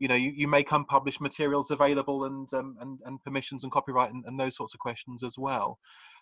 [0.00, 4.12] you know you, you make unpublished materials available and um, and, and permissions and copyright
[4.12, 5.78] and, and, those sorts of questions as well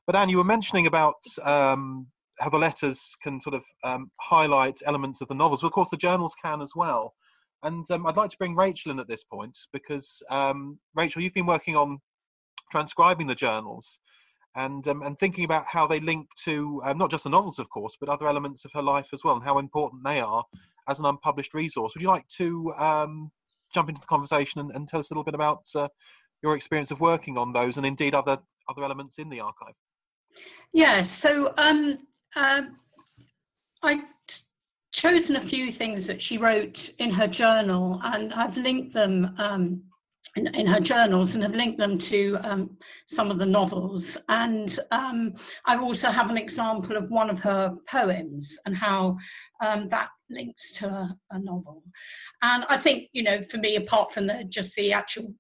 [0.07, 1.15] but anne you were mentioning about
[1.45, 2.07] um,
[2.41, 5.89] how the letters can sort of um, highlight elements of the novels well, of course
[5.91, 7.15] the journals can as well
[7.63, 11.35] and um, i'd like to bring rachel in at this point because um, rachel you've
[11.35, 11.99] been working on
[12.71, 13.99] transcribing the journals
[14.57, 17.97] and um, and thinking about how they link to not just the novels of course
[18.01, 20.45] but other elements of her life as well and how important they are
[20.89, 22.73] as an unpublished resource would you like to
[23.73, 25.89] jump into the conversation and, and tell us a little bit about uh,
[26.43, 29.75] your experience of working on those and indeed other other elements in the archive.
[30.73, 31.99] Yeah, so um,
[32.37, 32.63] uh,
[33.83, 34.05] I've
[34.93, 39.83] chosen a few things that she wrote in her journal, and I've linked them um,
[40.37, 44.17] in, in, her journals and have linked them to um, some of the novels.
[44.29, 45.35] And um,
[45.67, 49.17] I also have an example of one of her poems and how
[49.61, 51.83] um, that links to a, a, novel.
[52.43, 55.35] And I think, you know, for me, apart from the just the actual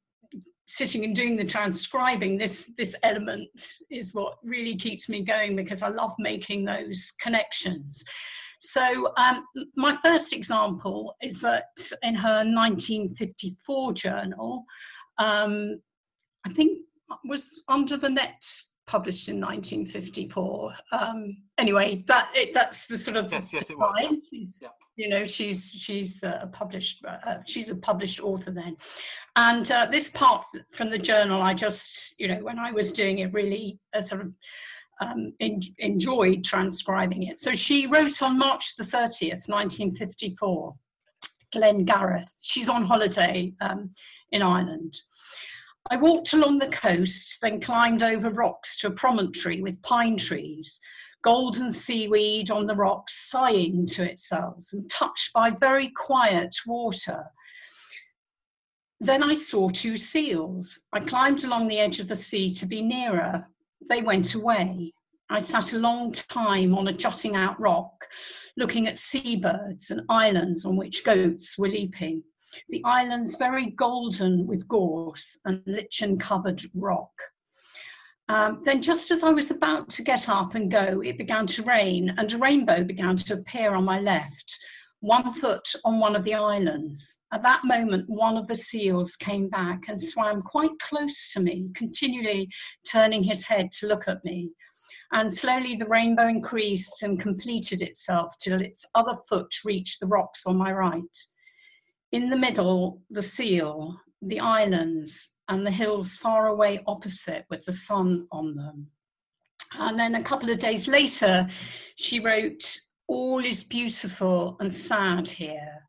[0.66, 3.48] sitting and doing the transcribing, this this element
[3.90, 8.04] is what really keeps me going because I love making those connections.
[8.58, 9.44] So um,
[9.76, 11.66] my first example is that
[12.02, 14.64] in her 1954 journal,
[15.18, 15.80] um,
[16.44, 16.80] I think
[17.24, 18.44] was under the net
[18.86, 20.74] published in 1954.
[20.92, 23.94] Um, anyway, that it, that's the sort of yes, yes, it was.
[24.00, 24.10] Yeah.
[24.30, 24.68] She's, yeah.
[24.96, 28.76] You know, she's she's a published uh, she's a published author then,
[29.36, 33.20] and uh, this part from the journal, I just you know when I was doing
[33.20, 34.32] it, really uh, sort of
[35.00, 37.38] um, in, enjoyed transcribing it.
[37.38, 40.74] So she wrote on March the 30th, 1954.
[41.54, 42.28] Glengarriff.
[42.40, 43.90] She's on holiday um,
[44.32, 45.00] in Ireland.
[45.90, 50.78] I walked along the coast, then climbed over rocks to a promontory with pine trees,
[51.22, 57.24] golden seaweed on the rocks sighing to itself and touched by very quiet water.
[59.00, 60.80] Then I saw two seals.
[60.92, 63.46] I climbed along the edge of the sea to be nearer.
[63.88, 64.92] They went away.
[65.30, 68.06] I sat a long time on a jutting out rock,
[68.56, 72.22] looking at seabirds and islands on which goats were leaping
[72.68, 77.12] the islands very golden with gorse and lichen covered rock.
[78.30, 81.62] Um, then, just as I was about to get up and go, it began to
[81.62, 84.58] rain, and a rainbow began to appear on my left,
[85.00, 87.20] one foot on one of the islands.
[87.32, 91.70] At that moment, one of the seals came back and swam quite close to me,
[91.74, 92.48] continually
[92.90, 94.50] turning his head to look at me.
[95.12, 100.46] And slowly the rainbow increased and completed itself till its other foot reached the rocks
[100.46, 101.02] on my right
[102.12, 107.72] in the middle, the seal, the islands, and the hills far away opposite with the
[107.72, 108.86] sun on them.
[109.74, 111.46] And then a couple of days later,
[111.96, 115.88] she wrote, All is beautiful and sad here,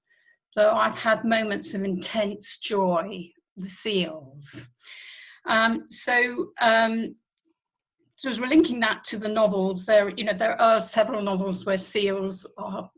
[0.56, 4.70] though I've had moments of intense joy, the seals.
[5.46, 7.16] Um, so, um,
[8.16, 11.66] so as we're linking that to the novels, there, you know, there are several novels
[11.66, 12.90] where seals are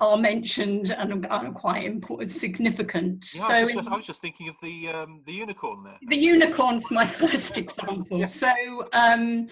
[0.00, 3.26] are mentioned and are quite important, significant.
[3.34, 5.98] Yeah, so I was, just, I was, just, thinking of the um, the unicorn there.
[6.08, 8.18] The unicorn's my first example.
[8.18, 8.26] yeah.
[8.26, 8.52] So
[8.92, 9.48] um,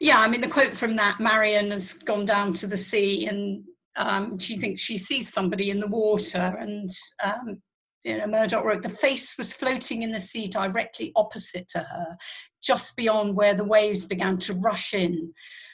[0.00, 3.64] yeah, I mean the quote from that: Marion has gone down to the sea and
[3.96, 6.88] um, she thinks she sees somebody in the water, and
[7.22, 7.60] um,
[8.04, 12.16] you know Murdoch wrote the face was floating in the sea directly opposite to her,
[12.62, 15.32] just beyond where the waves began to rush in.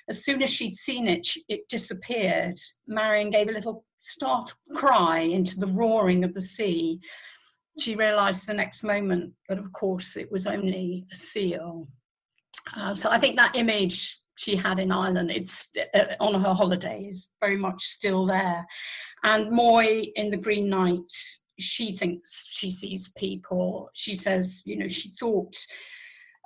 [0.09, 2.59] As soon as she'd seen it, it disappeared.
[2.87, 7.01] Marion gave a little start cry into the roaring of the sea,
[7.79, 11.89] she realised the next moment that, of course, it was only a seal.
[12.77, 17.29] Uh, so I think that image she had in Ireland, it's uh, on her holidays,
[17.41, 18.67] very much still there.
[19.23, 21.13] And Moy in The Green Knight,
[21.59, 23.91] she thinks she sees people.
[23.95, 25.55] She says, you know, she thought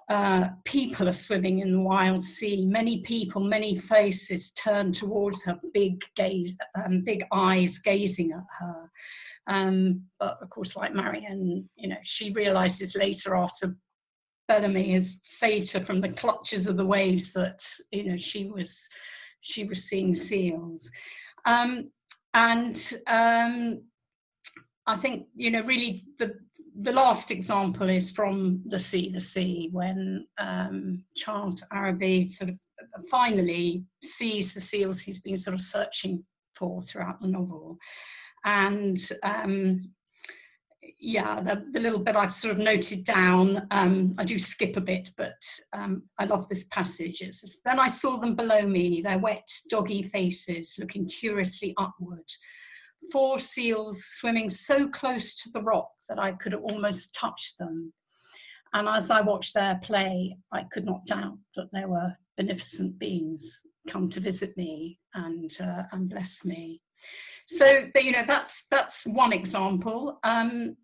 [0.08, 2.64] uh, people are swimming in the wild sea.
[2.64, 8.90] Many people, many faces turned towards her, big gaze, um, big eyes gazing at her.
[9.48, 13.76] Um, but of course, like Marion, you know, she realizes later after
[14.48, 18.88] Bellamy has saved her from the clutches of the waves that you know she was
[19.40, 20.90] she was seeing seals.
[21.46, 21.90] Um,
[22.34, 23.82] and um,
[24.86, 26.34] I think you know really the
[26.80, 32.56] the last example is from The Sea, the Sea, when um, Charles Arrowby sort of
[33.10, 36.22] finally sees the seals he's been sort of searching
[36.56, 37.76] for throughout the novel.
[38.44, 39.90] And um,
[40.98, 44.80] yeah, the, the, little bit I've sort of noted down, um, I do skip a
[44.80, 45.40] bit, but
[45.72, 47.20] um, I love this passage.
[47.20, 52.24] It's, then I saw them below me, their wet, doggy faces looking curiously upward
[53.12, 57.92] four seals swimming so close to the rock that I could almost touch them.
[58.74, 63.60] And as I watched their play, I could not doubt that they were beneficent beings
[63.88, 66.82] come to visit me and uh, and bless me.
[67.46, 70.18] So, you know, that's that's one example.
[70.22, 70.76] Um,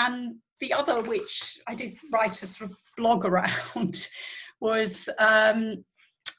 [0.00, 4.08] and the other, which I did write a sort of blog around,
[4.60, 5.84] was um,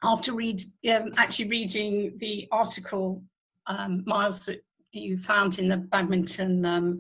[0.04, 3.24] after read um, actually reading the article
[3.68, 7.00] um, Miles that you found in the badminton um,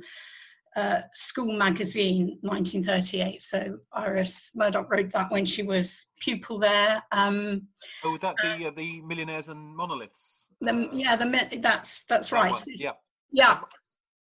[0.78, 7.67] uh, school magazine 1938 so iris murdoch wrote that when she was pupil there um,
[8.06, 10.47] oh that the uh, the millionaires and monoliths?
[10.62, 12.52] the, uh, yeah the that's that's that right.
[12.52, 12.62] one.
[12.67, 12.91] yeah.
[13.32, 13.60] Yeah.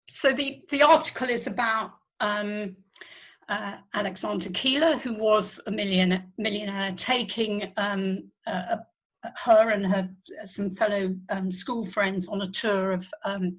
[0.10, 1.92] So the the article is about
[2.24, 2.76] um,
[3.50, 8.80] uh, Alexander Keiller, who was a millionaire, millionaire taking um, a,
[9.36, 10.10] her and her
[10.46, 13.58] some fellow um, school friends on a tour of um,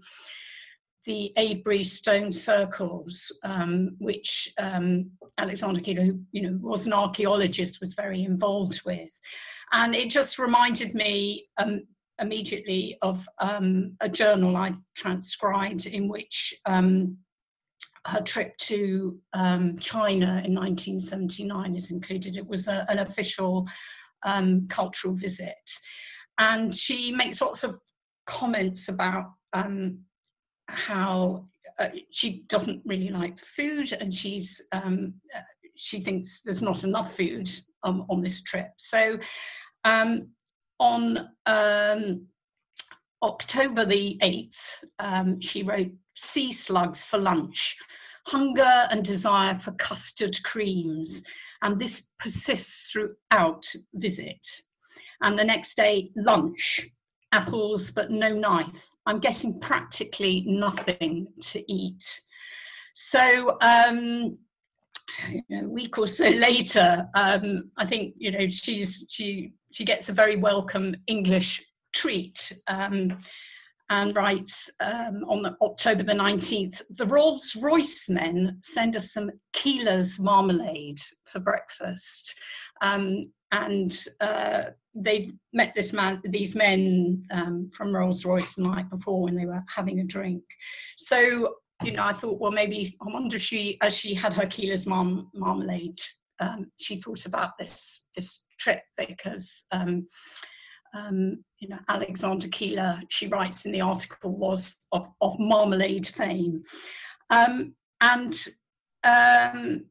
[1.04, 7.80] the Avebury stone circles, um, which um, Alexander Keiller, who you know was an archaeologist,
[7.80, 9.10] was very involved with,
[9.72, 11.46] and it just reminded me
[12.20, 17.18] immediately of um, a journal I transcribed in which um,
[18.06, 22.36] her trip to um, China in 1979 is included.
[22.36, 23.66] It was a, an official
[24.70, 25.70] cultural visit,
[26.38, 27.78] and she makes lots of
[28.26, 29.98] comments about um,
[30.68, 31.46] how
[31.78, 35.40] uh, she doesn't really like food and she's um, uh,
[35.76, 37.50] she thinks there's not enough food
[37.82, 38.70] um, on this trip.
[38.76, 39.18] So
[39.84, 40.28] um,
[40.78, 42.26] on um,
[43.22, 47.76] october the 8th um, she wrote sea slugs for lunch
[48.26, 51.22] hunger and desire for custard creams
[51.62, 54.46] and this persists throughout visit
[55.22, 56.86] and the next day lunch
[57.34, 58.88] apples but no knife.
[59.06, 62.20] I'm getting practically nothing to eat.
[62.94, 64.38] So um,
[65.50, 70.12] a week or so later, um, I think you know she's she she gets a
[70.12, 72.52] very welcome English treat.
[72.68, 73.18] Um,
[73.90, 80.18] and writes um, on October the 19th, the Rolls Royce men send us some Keiller's
[80.18, 82.34] marmalade for breakfast.
[82.80, 88.88] Um, and uh, they met this man, these men um, from Rolls Royce the night
[88.88, 90.42] before when they were having a drink.
[90.96, 94.46] So, you know, I thought, well, maybe I wonder if she, as she had her
[94.46, 96.00] Keiller's marm- marmalade,
[96.40, 99.66] um, she thought about this this trip because,
[100.94, 106.62] um, you know, Alexander Keiller, she writes in the article, was of, of marmalade fame.
[107.30, 108.34] Um, and
[109.02, 109.84] um,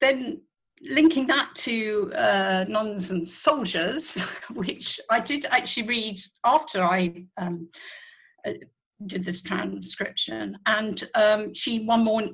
[0.00, 0.40] then
[0.82, 4.20] linking that to uh, nuns and soldiers,
[4.54, 7.68] which I did actually read after I um,
[9.04, 12.32] did this transcription, and um, she one morning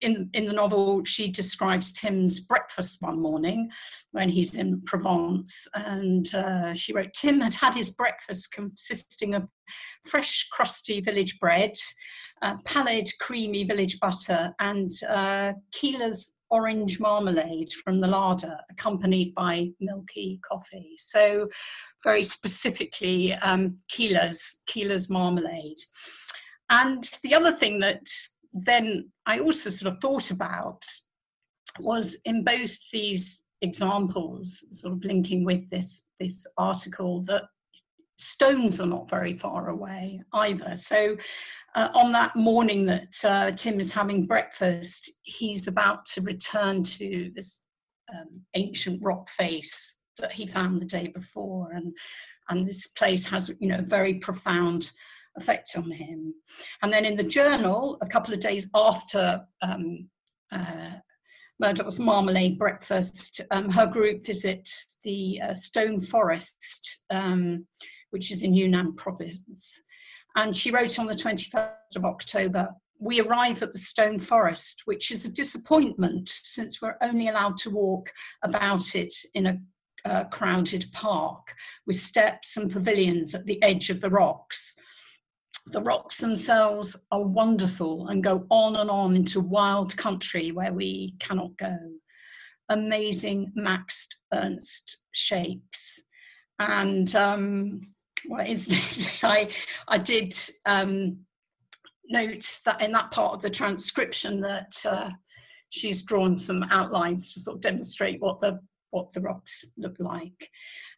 [0.00, 3.70] in in the novel she describes Tim's breakfast one morning
[4.12, 9.46] when he's in Provence, and uh, she wrote Tim had had his breakfast consisting of
[10.06, 11.74] fresh crusty village bread.
[12.40, 19.68] Uh, pallid, creamy village butter and uh, Keiller's orange marmalade from the larder, accompanied by
[19.80, 20.94] milky coffee.
[20.98, 21.48] So,
[22.04, 25.80] very specifically, um, Keiller's, Keiller's marmalade.
[26.70, 28.06] And the other thing that
[28.52, 30.82] then I also sort of thought about
[31.80, 37.44] was in both these examples, sort of linking with this, this article, that
[38.18, 40.76] stones are not very far away either.
[40.76, 41.16] So
[41.78, 47.30] uh, on that morning that uh, Tim is having breakfast, he's about to return to
[47.36, 47.62] this
[48.12, 51.96] um, ancient rock face that he found the day before, and
[52.48, 54.90] and this place has you know a very profound
[55.36, 56.34] effect on him.
[56.82, 59.44] And then in the journal, a couple of days after.
[59.62, 60.08] Um,
[60.50, 60.92] uh,
[61.60, 63.40] Murdoch's Marmalade Breakfast.
[63.50, 64.68] Um, her group visit
[65.02, 67.66] the uh, Stone Forest, um,
[68.10, 69.82] which is in Yunnan province.
[70.38, 75.10] And she wrote on the 21st of October, we arrive at the stone forest, which
[75.10, 78.12] is a disappointment since we're only allowed to walk
[78.44, 79.58] about it in a
[80.04, 81.52] uh, crowded park
[81.88, 84.76] with steps and pavilions at the edge of the rocks.
[85.66, 91.16] The rocks themselves are wonderful and go on and on into wild country where we
[91.18, 91.76] cannot go.
[92.68, 95.98] Amazing Max Ernst shapes.
[96.60, 97.80] And um,
[98.28, 98.40] well,
[99.22, 99.48] I,
[99.88, 100.34] I did
[100.66, 101.18] um,
[102.08, 105.10] note that in that part of the transcription that uh,
[105.70, 108.58] she's drawn some outlines to sort of demonstrate what the
[108.90, 110.48] what the rocks look like.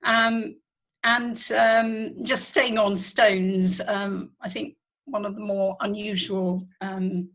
[0.04, 0.56] Um,
[1.02, 7.30] and um, just staying on stones, um, I think one of the more unusual, um,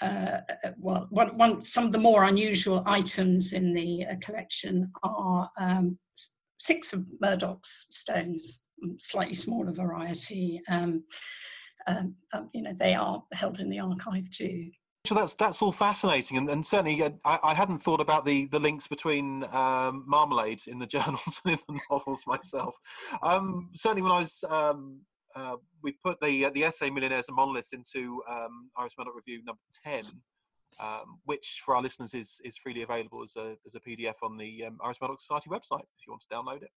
[0.00, 0.40] uh,
[0.78, 5.98] well, one, one, some of the more unusual items in the uh, collection are um,
[6.58, 8.62] six of Murdoch's stones
[8.98, 10.60] slightly smaller variety.
[10.68, 11.04] Um,
[11.86, 14.70] um, um, you know, they are held in the archive too.
[15.06, 18.46] So that's that's all fascinating, and, and certainly uh, I, I, hadn't thought about the,
[18.46, 22.74] the links between um, marmalade in the journals and in the novels myself.
[23.22, 25.00] Um, certainly, when I was um,
[25.34, 29.42] uh, we put the uh, the essay "Millionaires and Monoliths" into um, Iris Murdoch Review
[29.44, 30.04] number ten,
[30.80, 34.36] um, which for our listeners is is freely available as a as a PDF on
[34.36, 36.72] the Iris Murdoch Society website if you want to download it.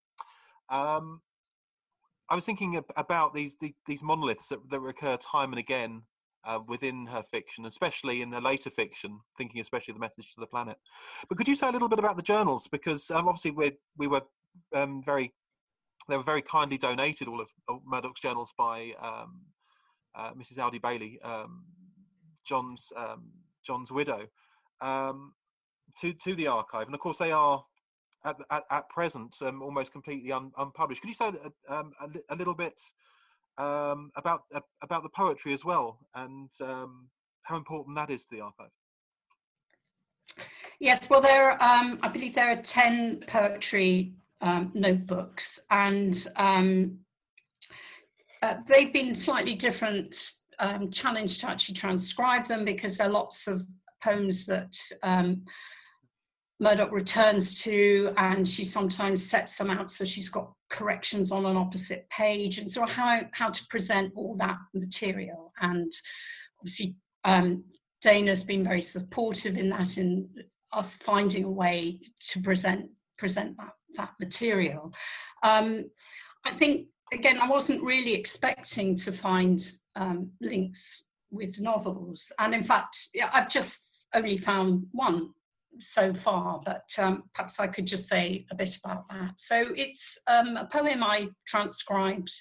[2.32, 6.01] I was thinking about these these monoliths that, that recur time and again
[6.45, 10.47] uh, within her fiction, especially in her later fiction, thinking especially the message to the
[10.47, 10.77] planet.
[11.27, 12.69] But could you say a little bit about the journals?
[12.71, 14.21] Because um, obviously we we were
[14.73, 15.34] um, very
[16.07, 17.49] they were very kindly donated all of,
[17.86, 19.41] Murdoch's journals by um,
[20.15, 20.57] uh, Mrs.
[20.57, 21.65] Audi Bayley, um,
[22.45, 23.29] John's um,
[23.67, 24.25] John's widow,
[24.79, 25.34] um,
[25.99, 27.61] to to the archive, and of course they are
[28.26, 31.01] at at, at present um, almost completely un, unpublished.
[31.01, 32.80] Could you say a, um, a, a little bit
[33.57, 37.07] um, about uh, about the poetry as well, and um,
[37.43, 38.69] how important that is to the archive?
[40.80, 41.51] Yes, well, there.
[41.63, 50.34] Um, I believe there are ten poetry um, notebooks, and uh, they've been slightly different.
[50.91, 53.65] Challenge to actually transcribe them because there are lots of
[54.03, 54.78] poems that
[56.62, 61.57] Murdoch returns to, and she sometimes sets them out so she's got corrections on an
[61.57, 65.51] opposite page, and so how how to present all that material.
[65.59, 65.91] And
[66.59, 66.95] obviously,
[67.26, 67.64] um,
[68.05, 70.30] Dayna's been very supportive in that, in
[70.72, 71.99] us finding a way
[72.30, 74.93] to present present that that material.
[75.41, 75.89] Um,
[76.45, 79.59] I think again, I wasn't really expecting to find
[79.95, 81.01] um, links
[81.32, 83.80] with novels, and in fact, I've just
[84.14, 85.32] only found one
[85.80, 89.39] so far, but um, perhaps I could just say a bit about that.
[89.39, 92.32] So it's um, a poem I transcribed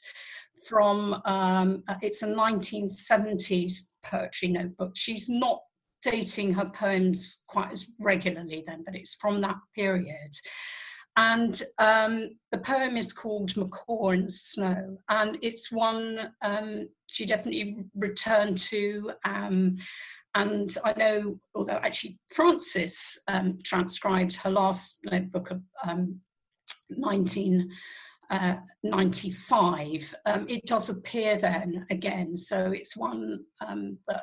[0.66, 3.74] from, um, uh, it's a 1970s
[4.04, 4.92] poetry notebook.
[4.94, 5.60] She's not
[6.02, 10.34] dating her poems quite as regularly then, but it's from that period.
[11.16, 17.26] And um, the poem is called Macaw in the Snow, and it's one um, she
[17.26, 19.10] definitely returned to.
[20.34, 25.60] And I know, although actually Frances um, transcribed her last notebook of
[26.88, 27.70] 1995,
[28.30, 29.88] um,
[30.26, 32.36] uh, um, it does appear then again.
[32.36, 34.22] So it's one um, that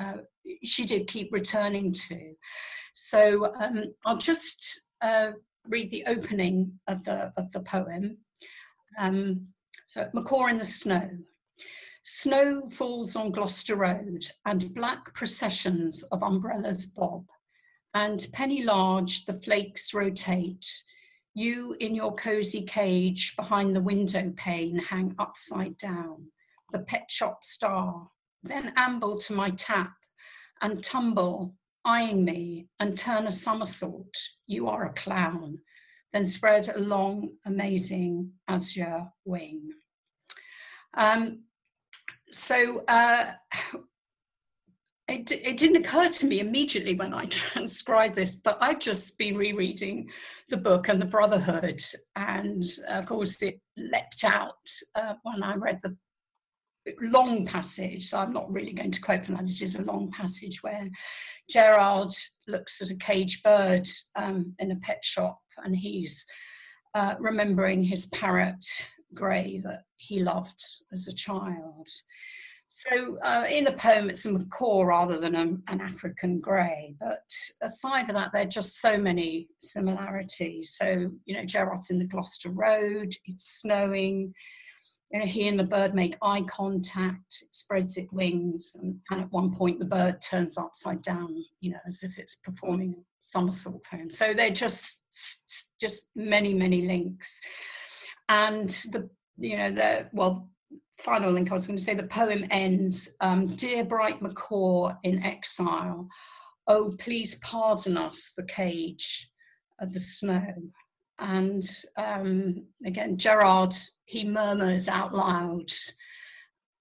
[0.00, 0.16] uh,
[0.64, 2.32] she did keep returning to.
[2.94, 5.30] So um, I'll just uh,
[5.68, 8.16] read the opening of the, of the poem.
[8.98, 9.46] Um,
[9.86, 11.08] so, Macaw in the Snow.
[12.08, 17.26] Snow falls on Gloucester Road, and black processions of umbrellas bob.
[17.94, 20.64] And penny large, the flakes rotate.
[21.34, 26.30] You in your cosy cage behind the window pane hang upside down,
[26.70, 28.08] the pet shop star.
[28.44, 29.96] Then amble to my tap
[30.62, 34.14] and tumble, eyeing me, and turn a somersault.
[34.46, 35.58] You are a clown.
[36.12, 39.72] Then spread a long, amazing azure wing.
[40.94, 41.42] Um,
[42.36, 43.32] so uh,
[45.08, 49.36] it, it didn't occur to me immediately when I transcribed this, but I've just been
[49.36, 50.10] rereading
[50.48, 51.82] the book and the Brotherhood,
[52.16, 55.96] and of course it leapt out uh, when I read the
[57.00, 58.08] long passage.
[58.08, 59.44] So I'm not really going to quote from that.
[59.44, 60.88] It is a long passage where
[61.48, 62.12] Gerard
[62.46, 66.24] looks at a caged bird um, in a pet shop, and he's
[66.94, 68.64] uh, remembering his parrot
[69.14, 71.88] Grey that he loved as a child.
[72.68, 76.94] So uh, in the poem, it's a macaw rather than a, an African grey.
[76.98, 77.30] But
[77.62, 80.76] aside from that, there are just so many similarities.
[80.76, 84.34] So, you know, Gerard's in the Gloucester Road, it's snowing.
[85.12, 89.20] You know, he and the bird make eye contact, it spreads its wings, and, and
[89.20, 93.02] at one point the bird turns upside down, you know, as if it's performing a
[93.20, 94.10] somersault poem.
[94.10, 95.04] So they're just
[95.80, 97.40] just many, many links
[98.28, 99.08] and the
[99.38, 100.48] you know the well
[100.98, 105.22] final link I was going to say the poem ends um, dear bright macaw in
[105.22, 106.08] exile
[106.66, 109.30] oh please pardon us the cage
[109.80, 110.46] of the snow.
[111.18, 111.64] And
[111.96, 113.74] um, again Gerard
[114.04, 115.70] he murmurs out loud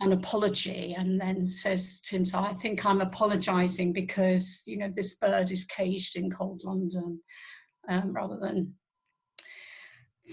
[0.01, 5.16] an apology and then says to himself, I think I'm apologizing because, you know, this
[5.16, 7.20] bird is caged in cold London
[7.89, 8.74] um, rather than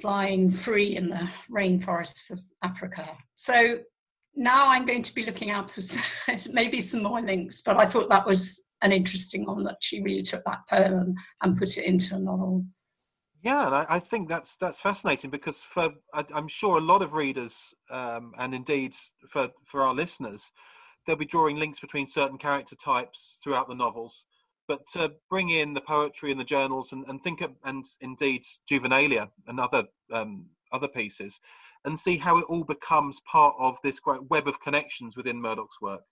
[0.01, 3.09] flying free in the rainforests of Africa.
[3.37, 3.79] So
[4.35, 5.83] now I'm going to be looking out for
[6.53, 10.23] maybe some more links, but I thought that was an interesting one that she really
[10.23, 12.65] took that poem and put it into a novel.
[13.43, 17.03] Yeah, and I, I think that's that's fascinating because for I, am sure a lot
[17.03, 18.95] of readers um, and indeed
[19.31, 20.53] for for our listeners,
[21.07, 24.27] they'll be drawing links between certain character types throughout the novels
[24.69, 28.43] but to bring in the poetry and the journals and, and think of, and indeed
[28.71, 31.39] juvenilia and other um, other pieces
[31.85, 35.81] and see how it all becomes part of this great web of connections within Murdoch's
[35.81, 36.03] work.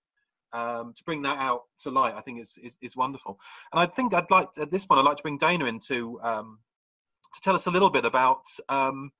[0.53, 3.39] Um, to bring that out to light, I think is, is, is wonderful.
[3.73, 6.19] And I think I'd like at this point I'd like to bring Dayna in to
[6.23, 6.59] um,
[7.35, 9.13] to tell us a little bit about um,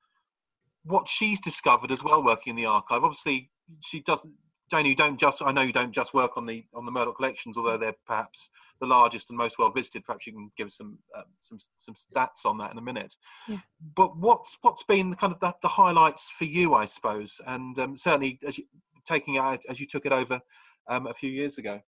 [0.85, 3.05] what she's discovered as well working in the archive.
[3.05, 3.51] Obviously,
[3.81, 4.33] she doesn't
[4.71, 7.17] Dayna, you don't just I know you don't just work on the on the Murdoch
[7.17, 8.51] collections, although they're perhaps
[8.81, 10.05] the largest and most well visited.
[10.05, 13.15] Perhaps you can give some uh, some some stats on that in a minute.
[13.49, 13.59] Yeah.
[13.97, 17.97] But what's what's been kind of the, the highlights for you, I suppose, and um,
[17.97, 18.65] certainly as you,
[19.07, 20.41] taking it as you took it over
[20.89, 21.81] um, a few years ago?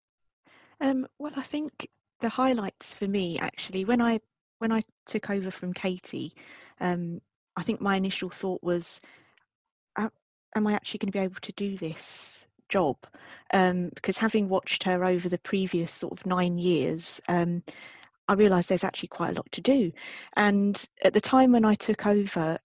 [0.80, 1.88] Um, well, I think
[2.20, 4.20] the highlights for me actually when I
[4.58, 6.34] when I took over from Katie,
[6.80, 7.20] um,
[7.56, 9.00] I think my initial thought was,
[10.54, 12.41] am I actually going to be able to do this
[12.72, 12.96] job?
[13.52, 17.62] Um, because having watched her over the previous sort of nine years, um,
[18.28, 19.92] I realised there's actually quite a lot to do.
[20.36, 22.58] And at the time when I took over,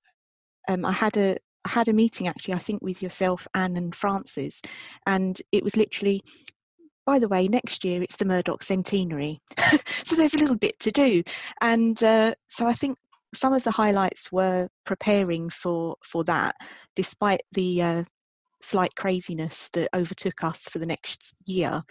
[0.67, 3.93] um, I had a I had a meeting actually, I think, with yourself, Anne, and
[3.93, 4.61] Frances,
[5.05, 6.23] and it was literally
[7.07, 9.39] by the way, next year it's the Murdoch centenary.
[10.03, 11.23] so there's a little bit to do.
[11.61, 12.97] And uh, so I think
[13.33, 16.55] some of the highlights were preparing for, for that,
[16.97, 18.03] despite the uh,
[18.61, 21.83] slight craziness that overtook us for the next year.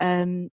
[0.00, 0.50] Um,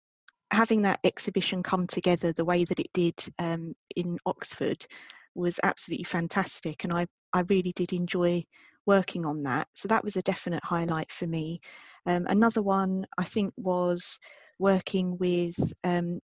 [0.51, 4.85] having that exhibition come together the way that it did um, in Oxford
[5.33, 6.83] was absolutely fantastic.
[6.83, 8.45] And I, I really did enjoy
[8.85, 9.67] working on that.
[9.73, 11.59] So that was a definite highlight for me.
[12.05, 14.19] Um, another one I think was
[14.59, 16.19] working with um,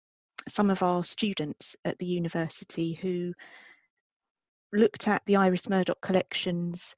[0.49, 3.33] some of our students at the university who
[4.73, 6.95] looked at the Iris Murdoch collections,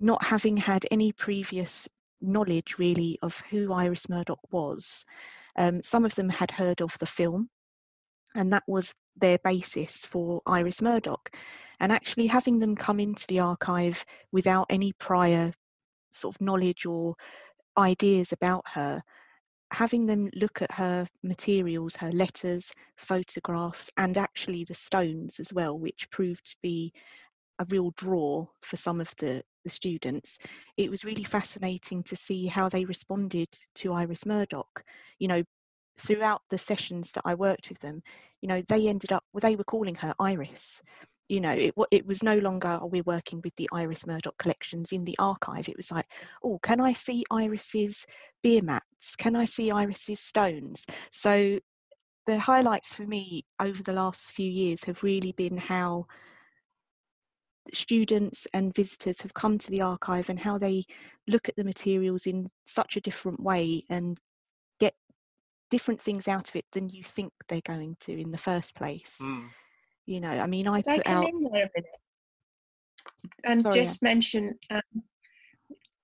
[0.00, 1.88] not having had any previous
[2.20, 5.04] knowledge really of who Iris Murdoch was.
[5.56, 7.50] Um, some of them had heard of the film,
[8.34, 11.30] and that was their basis for Iris Murdoch.
[11.80, 15.52] And actually, having them come into the archive without any prior
[16.10, 17.14] sort of knowledge or
[17.76, 19.02] ideas about her,
[19.72, 25.78] having them look at her materials, her letters, photographs, and actually the stones as well,
[25.78, 26.92] which proved to be
[27.58, 30.38] a real draw for some of the, the students.
[30.76, 34.84] It was really fascinating to see how they responded to Iris Murdoch.
[35.18, 35.42] You know,
[35.98, 38.02] throughout the sessions that I worked with them,
[38.40, 40.82] you know, they ended up, well, they were calling her Iris
[41.28, 44.92] you know it, it was no longer oh, we're working with the iris murdoch collections
[44.92, 46.06] in the archive it was like
[46.42, 48.06] oh can i see iris's
[48.42, 51.58] beer mats can i see iris's stones so
[52.26, 56.06] the highlights for me over the last few years have really been how
[57.72, 60.84] students and visitors have come to the archive and how they
[61.26, 64.18] look at the materials in such a different way and
[64.80, 64.94] get
[65.70, 69.18] different things out of it than you think they're going to in the first place
[69.20, 69.44] mm.
[70.06, 71.28] You know, I mean, I Could put I out.
[71.28, 71.90] in there a minute
[73.44, 74.08] and Sorry, just yeah.
[74.08, 74.82] mention, um,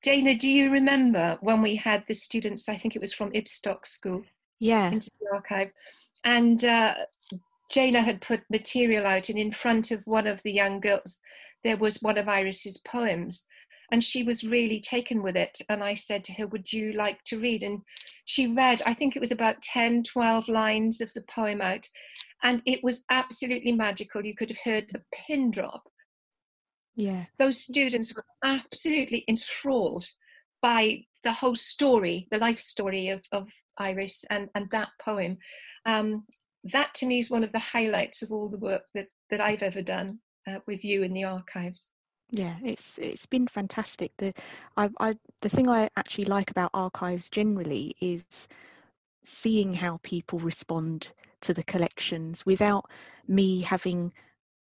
[0.05, 2.69] Dayna, do you remember when we had the students?
[2.69, 4.23] I think it was from Ibstock School.
[4.59, 4.91] Yeah.
[4.91, 5.71] Into the archive,
[6.25, 6.95] and uh,
[7.73, 11.19] Dayna had put material out, and in front of one of the young girls,
[11.65, 13.45] there was one of Iris's poems,
[13.93, 15.59] and she was really taken with it.
[15.69, 17.63] And I said to her, Would you like to read?
[17.63, 17.81] And
[18.25, 21.87] she read, I think it was about 10, 12 lines of the poem out
[22.43, 24.25] and it was absolutely magical.
[24.25, 25.83] You could have heard a pin drop.
[26.97, 27.27] Yeah.
[27.39, 30.07] Those students were absolutely enthralled
[30.63, 33.49] by the whole story, the life story of, of
[33.79, 35.37] Iris and, and that poem.
[35.87, 36.25] Um,
[36.73, 39.63] that to me is one of the highlights of all the work that, that I've
[39.63, 41.91] ever done uh, with you in the archives.
[42.31, 44.13] Yeah, it's it's been fantastic.
[44.19, 44.33] The
[44.77, 48.25] I, I the thing I actually like about archives generally is
[49.25, 51.13] seeing how people respond
[51.43, 52.85] to the collections without
[53.27, 54.13] me having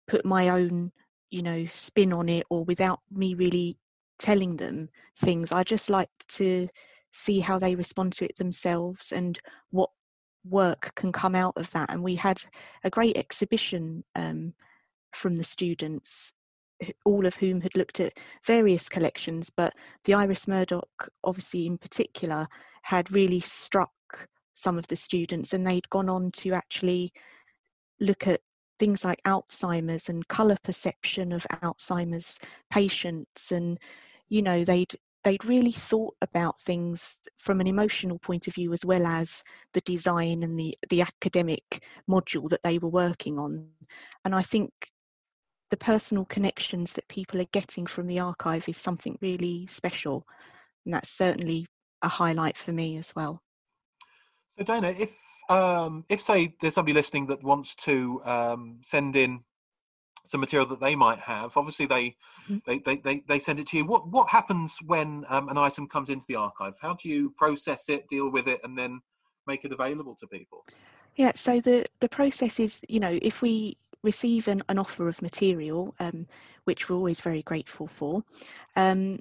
[0.08, 0.92] put my own
[1.30, 3.78] you know spin on it or without me really
[4.20, 6.68] telling them things i just like to
[7.12, 9.40] see how they respond to it themselves and
[9.72, 9.90] what
[10.48, 12.42] work can come out of that and we had
[12.84, 14.54] a great exhibition um,
[15.16, 16.34] from the students
[17.06, 22.48] all of whom had looked at various collections but the iris murdoch obviously in particular
[22.84, 23.92] had really struck
[24.54, 27.12] some of the students and they'd gone on to actually
[28.00, 28.42] look at
[28.78, 32.40] things like Alzheimer's and color perception of Alzheimer's
[32.70, 33.80] patients and
[34.28, 38.86] you know they'd they'd really thought about things from an emotional point of view as
[38.86, 39.44] well as
[39.74, 43.68] the design and the the academic module that they were working on.
[44.24, 44.72] And I think
[45.72, 50.26] the personal connections that people are getting from the archive is something really special
[50.86, 51.66] and that's certainly
[52.02, 53.42] a highlight for me as well
[54.58, 55.12] so Dayna, if
[55.50, 59.42] um, if say there's somebody listening that wants to um, send in
[60.26, 62.16] some material that they might have, obviously they,
[62.50, 62.58] mm-hmm.
[62.66, 63.86] they, they, they, they, send it to you.
[63.86, 66.74] What what happens when um, an item comes into the archive?
[66.82, 69.02] How do you process it, deal with it, and then
[69.46, 70.64] make it available to people?
[71.16, 75.22] Yeah, so the the process is, you know, if we receive an, an offer of
[75.22, 76.28] material, um,
[76.64, 78.24] which we're always very grateful for,
[78.76, 79.20] um,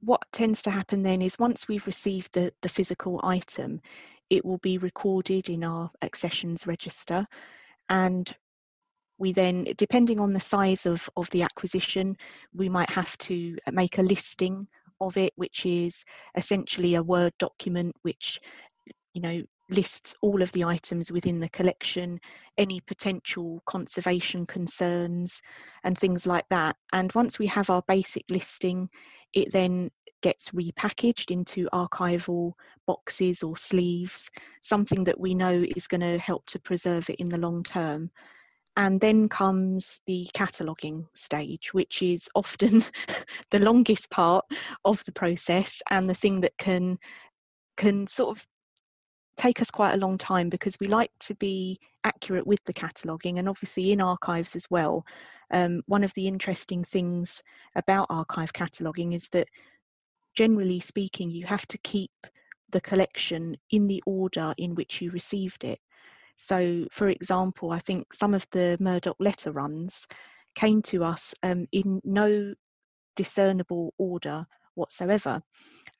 [0.00, 3.80] what tends to happen then is once we've received the, the physical item,
[4.30, 7.26] it will be recorded in our accessions register.
[7.88, 8.34] And
[9.18, 12.16] we then depending on the size of, of the acquisition
[12.52, 14.66] we might have to make a listing
[15.00, 16.04] of it, which is
[16.36, 18.40] essentially a Word document which,
[19.14, 22.20] you know, lists all of the items within the collection,
[22.58, 25.40] any potential conservation concerns,
[25.82, 26.76] and things like that.
[26.92, 28.88] And once we have our basic listing,
[29.32, 29.90] it then
[30.22, 32.52] gets repackaged into archival
[32.86, 37.28] boxes or sleeves, something that we know is going to help to preserve it in
[37.28, 38.10] the long term.
[38.76, 42.84] And then comes the cataloguing stage, which is often
[43.50, 44.46] the longest part
[44.84, 46.98] of the process and the thing that can
[47.76, 48.46] can sort of
[49.36, 53.38] take us quite a long time because we like to be accurate with the cataloguing
[53.38, 55.04] and obviously in archives as well.
[55.50, 57.42] Um, one of the interesting things
[57.74, 59.48] about archive cataloguing is that
[60.34, 62.10] generally speaking, you have to keep
[62.70, 65.78] the collection in the order in which you received it.
[66.36, 70.06] So, for example, I think some of the Murdoch letter runs
[70.54, 72.54] came to us um, in no
[73.16, 75.42] discernible order whatsoever.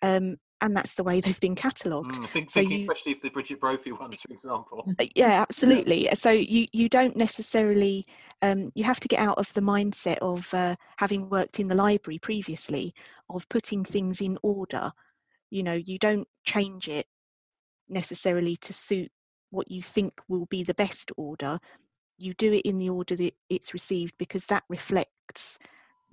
[0.00, 2.14] Um, and that's the way they've been catalogued.
[2.14, 4.88] Mm, think, so thinking you, especially if the Brigid Brophy ones, for example.
[4.98, 6.08] Uh, yeah, absolutely.
[6.14, 8.06] So you you don't necessarily
[8.40, 11.74] um, you have to get out of the mindset of uh, having worked in the
[11.74, 12.94] library previously
[13.28, 14.92] of putting things in order.
[15.50, 17.06] You know, you don't change it
[17.88, 19.10] necessarily to suit
[19.50, 21.58] what you think will be the best order.
[22.18, 25.58] You do it in the order that it's received because that reflects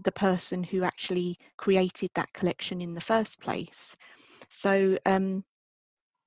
[0.03, 3.95] the person who actually created that collection in the first place.
[4.49, 5.43] So um,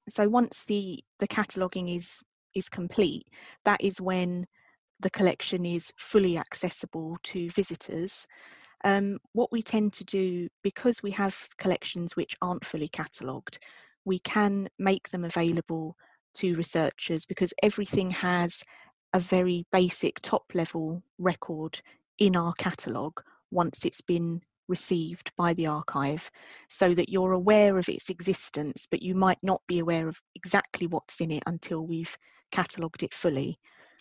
[0.08, 2.20] so once the the cataloging is
[2.54, 3.26] is complete,
[3.64, 4.46] that is when
[5.00, 8.26] the collection is fully accessible to visitors.
[8.84, 13.58] Um, what we tend to do, because we have collections which aren't fully catalogued,
[14.04, 15.96] we can make them available
[16.34, 18.62] to researchers because everything has
[19.12, 21.80] a very basic top level record
[22.18, 24.40] in our catalogue once it's been
[24.76, 26.30] received by the archive
[26.68, 30.86] so that you're aware of its existence, but you might not be aware of exactly
[30.86, 32.16] what's in it until we've
[32.50, 33.58] catalogued it fully.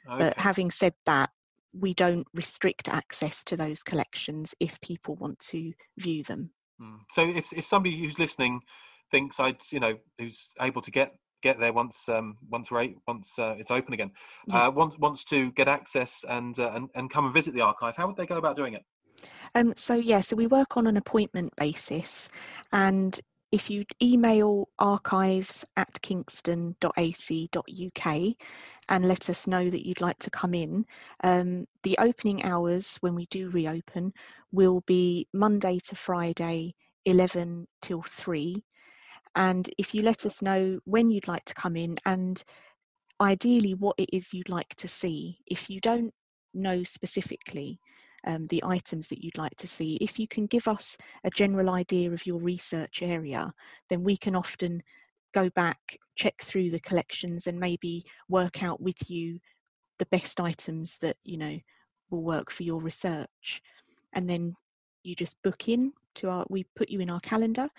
[0.08, 0.18] Okay.
[0.24, 1.30] But having said that,
[1.74, 6.52] we don't restrict access to those collections if people want to view them.
[6.80, 6.98] Hmm.
[7.16, 8.62] So if, if somebody who's listening
[9.12, 11.12] thinks I'd, you know, who's able to get
[11.42, 14.12] get there once um, once we're once uh, it's open again,
[14.48, 14.68] yeah.
[14.68, 17.96] uh, wants wants to get access and, uh, and and come and visit the archive,
[17.96, 18.84] how would they go about doing it?
[19.54, 22.30] Um, so yeah, so we work on an appointment basis,
[22.72, 23.20] and
[23.52, 26.76] if you email archives at kingston.ac.uk
[28.88, 30.86] and let us know that you'd like to come in,
[31.24, 34.14] um, the opening hours when we do reopen
[34.54, 36.76] will be Monday to Friday,
[37.06, 38.64] 11 till 3.
[39.36, 42.42] And if you let us know when you'd like to come in and
[43.20, 46.14] ideally what it is you'd like to see, if you don't
[46.54, 47.81] know specifically,
[48.26, 49.96] um, the items that you'd like to see.
[49.96, 53.54] If you can give us a general idea of your research area,
[53.90, 54.84] then we can often
[55.34, 59.40] go back, check through the collections, and maybe work out with you
[60.00, 61.60] the best items that you know
[62.10, 63.62] will work for your research.
[64.14, 64.56] And then
[65.04, 67.70] you just book in to our, we put you in our calendar,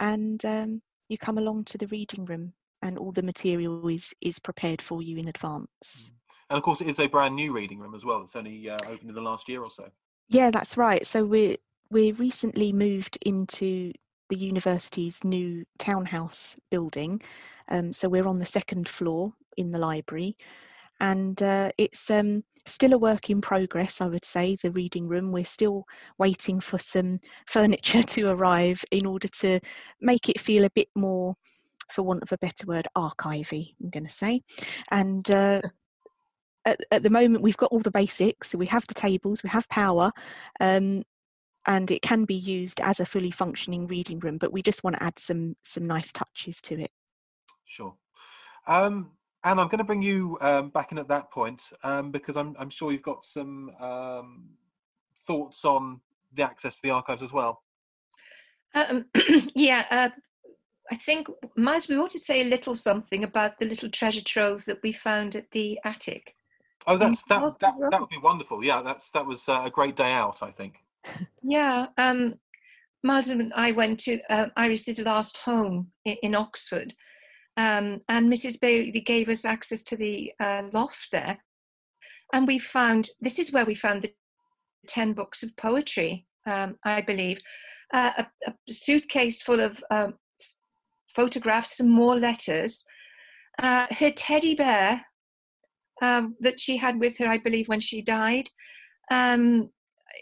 [0.00, 4.38] and um, you come along to the reading room, and all the material is is
[4.38, 5.70] prepared for you in advance.
[5.84, 6.10] Mm.
[6.50, 8.22] And of course, it is a brand new reading room as well.
[8.22, 9.88] It's only uh, opened in the last year or so.
[10.28, 11.06] Yeah, that's right.
[11.06, 11.58] So we
[11.90, 13.92] we recently moved into
[14.28, 17.22] the university's new townhouse building.
[17.68, 20.36] Um, so we're on the second floor in the library,
[21.00, 24.00] and uh, it's um, still a work in progress.
[24.00, 25.32] I would say the reading room.
[25.32, 25.84] We're still
[26.18, 29.60] waiting for some furniture to arrive in order to
[30.00, 31.36] make it feel a bit more
[31.90, 34.42] for want of a better word, archivey, I'm going to say.
[34.90, 35.62] And uh,
[36.66, 38.50] at, at the moment we've got all the basics.
[38.50, 40.12] So we have the tables, we have power,
[40.60, 41.04] um,
[41.66, 44.38] and it can be used as a fully functioning reading room.
[44.38, 46.90] But we just want to add some some nice touches to it.
[47.64, 47.94] Sure.
[48.66, 49.12] Um,
[49.44, 52.56] and I'm going to bring you um, back in at that point um, because I'm,
[52.58, 54.48] I'm sure you've got some um,
[55.26, 56.00] thoughts on
[56.34, 57.62] the access to the archives as well.
[58.74, 59.06] Um,
[59.54, 60.08] yeah, uh,
[60.90, 64.64] I think, Miles, we ought to say a little something about the little treasure trove
[64.64, 66.34] that we found at the attic.
[66.86, 68.64] Oh, that's that that that would be wonderful.
[68.64, 70.42] Yeah, that's that was uh, a great day out.
[70.42, 70.84] I think.
[71.42, 72.34] Yeah, um,
[73.04, 76.94] and I went to uh, Iris's last home in, in Oxford,
[77.56, 78.60] um, and Mrs.
[78.60, 81.38] Bayley gave us access to the uh, loft there,
[82.32, 84.12] and we found this is where we found the
[84.86, 87.40] ten books of poetry, um, I believe,
[87.92, 90.14] uh, a, a, suitcase full of um,
[91.14, 92.84] photographs, some more letters.
[93.58, 95.04] Uh, her teddy bear
[96.02, 98.48] um, that she had with her, I believe, when she died.
[99.10, 99.70] Um,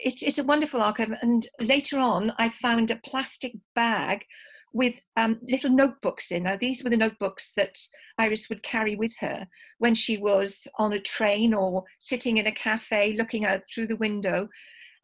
[0.03, 1.12] it's it's a wonderful archive.
[1.22, 4.25] And later on, I found a plastic bag
[4.72, 6.43] with um, little notebooks in.
[6.43, 7.79] Now, these were the notebooks that
[8.18, 9.47] Iris would carry with her
[9.79, 13.97] when she was on a train or sitting in a cafe looking out through the
[13.97, 14.49] window.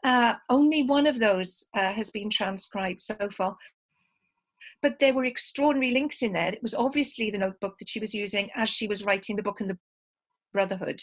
[0.03, 3.57] Uh, only one of those uh, has been transcribed so far.
[4.83, 6.53] But there were extraordinary links in there.
[6.53, 9.61] It was obviously the notebook that she was using as she was writing the book
[9.61, 9.79] and the
[10.53, 11.03] Brotherhood.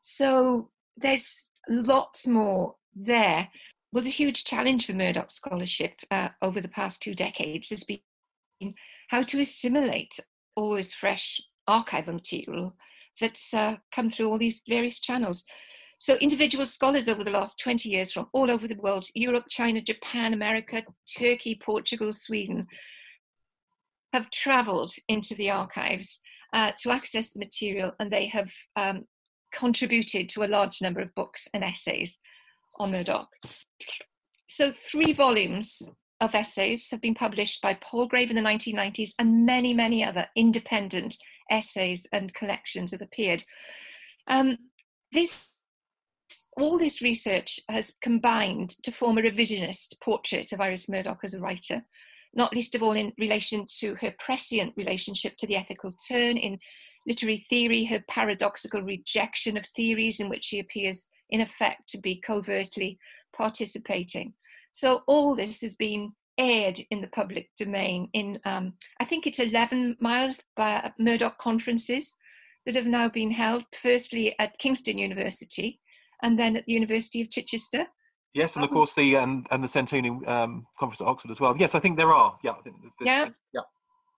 [0.00, 3.48] So there's lots more there.
[3.92, 8.00] Well, the huge challenge for Murdoch scholarship uh, over the past two decades has been
[9.08, 10.14] how to assimilate
[10.56, 12.74] all this fresh archival material
[13.20, 15.44] that's uh, come through all these various channels.
[15.98, 19.80] So, individual scholars over the last 20 years from all over the world Europe, China,
[19.80, 20.82] Japan, America,
[21.16, 22.66] Turkey, Portugal, Sweden
[24.12, 26.20] have traveled into the archives
[26.54, 29.04] uh, to access the material and they have um,
[29.52, 32.20] contributed to a large number of books and essays
[32.78, 33.28] on Murdoch.
[34.48, 35.82] So, three volumes
[36.20, 41.16] of essays have been published by Palgrave in the 1990s, and many, many other independent
[41.50, 43.42] essays and collections have appeared.
[44.28, 44.56] Um,
[45.12, 45.46] this,
[46.56, 51.40] all this research has combined to form a revisionist portrait of Iris Murdoch as a
[51.40, 51.82] writer,
[52.34, 56.58] not least of all in relation to her prescient relationship to the ethical turn in
[57.06, 62.20] literary theory, her paradoxical rejection of theories in which she appears in effect to be
[62.20, 62.98] covertly
[63.36, 64.32] participating.
[64.72, 69.38] So all this has been aired in the public domain in, um, I think it's
[69.38, 72.16] 11 miles by Murdoch conferences
[72.66, 75.80] that have now been held, firstly at Kingston University
[76.22, 77.86] and then at the University of Chichester.
[78.34, 81.56] Yes, and of course the and, and the Centennial um, Conference at Oxford as well.
[81.56, 82.36] Yes, I think there are.
[82.42, 82.54] Yeah.
[83.00, 83.28] yeah.
[83.52, 83.60] Yeah.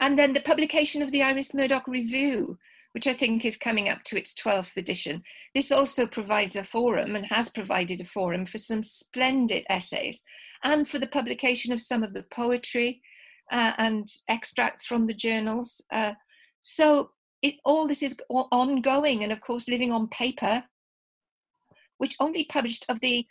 [0.00, 2.58] And then the publication of the Iris Murdoch Review,
[2.92, 5.22] which I think is coming up to its 12th edition.
[5.54, 10.22] This also provides a forum and has provided a forum for some splendid essays
[10.64, 13.02] and for the publication of some of the poetry
[13.52, 15.82] uh, and extracts from the journals.
[15.92, 16.12] Uh,
[16.62, 17.10] so
[17.42, 20.64] it, all this is ongoing and, of course, living on paper,
[21.98, 23.26] which only published of the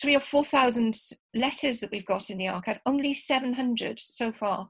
[0.00, 0.96] three or 4,000
[1.34, 4.68] letters that we've got in the archive, only 700 so far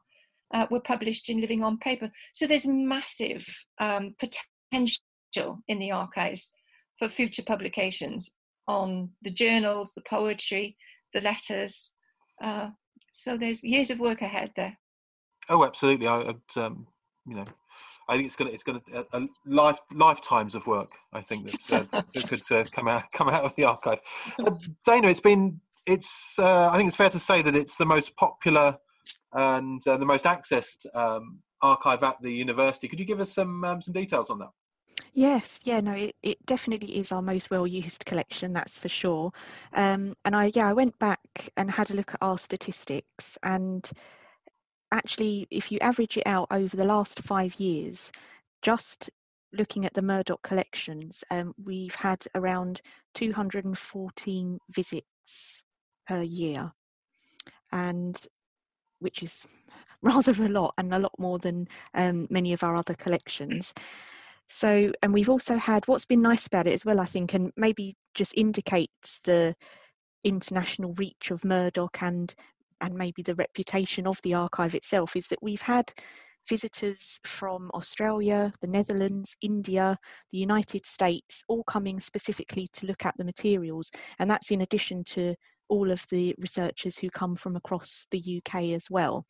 [0.54, 2.10] uh, were published in Living on Paper.
[2.32, 3.46] So there's massive
[3.80, 6.52] um, potential in the archives
[6.98, 8.30] for future publications
[8.66, 10.76] on the journals, the poetry,
[11.14, 11.92] the letters.
[12.42, 12.70] Uh,
[13.12, 14.76] so there's years of work ahead there.
[15.48, 16.06] Oh, absolutely.
[16.06, 16.86] I, um,
[17.26, 17.46] you know,
[18.08, 20.92] I think it's going to it's going to a, life lifetimes of work.
[21.12, 24.00] I think that's uh, that could uh, come out come out of the archive.
[24.38, 24.52] Uh,
[24.86, 28.16] Dayna, it's been it's uh, I think it's fair to say that it's the most
[28.16, 28.76] popular
[29.32, 32.88] and uh, the most accessed um, archive at the university.
[32.88, 34.50] Could you give us some um, some details on that?
[35.14, 39.32] Yes, yeah, no, it, it definitely is our most well used collection, that's for sure.
[39.72, 43.90] Um, and I, yeah, I went back and had a look at our statistics, and
[44.92, 48.10] actually, if you average it out over the last five years,
[48.62, 49.10] just
[49.52, 52.80] looking at the Murdoch collections, um, we've had around
[53.14, 55.64] 214 visits
[56.06, 56.72] per year.
[57.72, 58.18] And
[59.00, 59.46] which is
[60.02, 63.74] rather a lot and a lot more than um, many of our other collections.
[64.48, 67.52] So, and we've also had what's been nice about it as well, I think, and
[67.56, 69.54] maybe just indicates the
[70.24, 72.34] international reach of Murdoch and
[72.80, 75.92] and maybe the reputation of the archive itself is that we've had
[76.48, 79.98] visitors from Australia, the Netherlands, India,
[80.32, 83.90] the United States, all coming specifically to look at the materials.
[84.18, 85.34] And that's in addition to
[85.68, 89.26] all of the researchers who come from across the UK as well.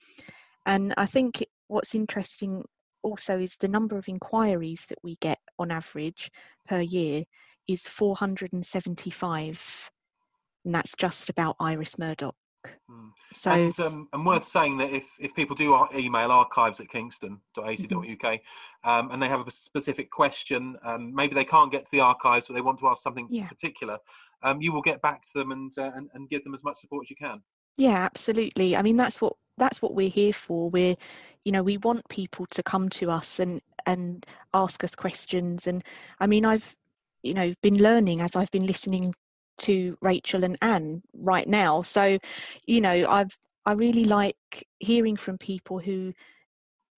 [0.64, 2.64] And I think what's interesting
[3.02, 6.30] also is the number of inquiries that we get on average
[6.66, 7.24] per year
[7.66, 9.90] is 475
[10.64, 12.34] and that's just about iris murdoch
[12.90, 13.10] mm.
[13.32, 17.88] so and, um, and, worth saying that if, if people do email archives at kingston.ac.uk
[17.88, 18.90] mm-hmm.
[18.90, 22.46] um, and they have a specific question um, maybe they can't get to the archives
[22.46, 23.46] but they want to ask something yeah.
[23.48, 23.98] particular
[24.42, 26.78] um, you will get back to them and, uh, and and give them as much
[26.78, 27.42] support as you can.
[27.76, 28.76] Yeah, absolutely.
[28.76, 30.70] I mean, that's what that's what we're here for.
[30.70, 30.96] We're,
[31.44, 35.66] you know, we want people to come to us and and ask us questions.
[35.66, 35.84] And
[36.20, 36.76] I mean, I've,
[37.22, 39.14] you know, been learning as I've been listening
[39.58, 41.82] to Rachel and Anne right now.
[41.82, 42.18] So,
[42.66, 43.36] you know, I've
[43.66, 46.14] I really like hearing from people who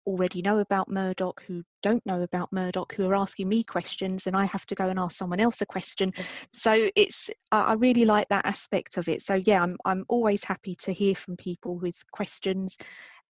[0.06, 4.36] already know about Murdoch, who don't know about Murdoch, who are asking me questions, and
[4.36, 6.12] I have to go and ask someone else a question.
[6.52, 9.22] So it's I really like that aspect of it.
[9.22, 12.76] So yeah, I'm I'm always happy to hear from people with questions.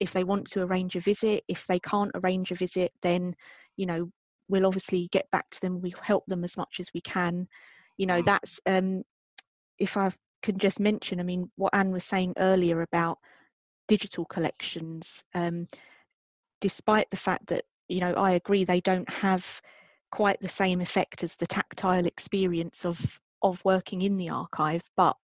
[0.01, 3.35] If they want to arrange a visit, if they can't arrange a visit, then
[3.77, 4.11] you know
[4.49, 5.81] we'll obviously get back to them.
[5.81, 7.49] We help them as much as we can.
[7.97, 8.25] You know mm.
[8.25, 9.03] that's um,
[9.81, 13.19] if I've can just mention, I mean, what Anne was saying earlier about
[13.89, 15.67] digital collections, um,
[16.63, 19.61] despite the fact that, you know, I agree they don't have
[20.11, 25.17] quite the same effect as the tactile experience of of working in the archive but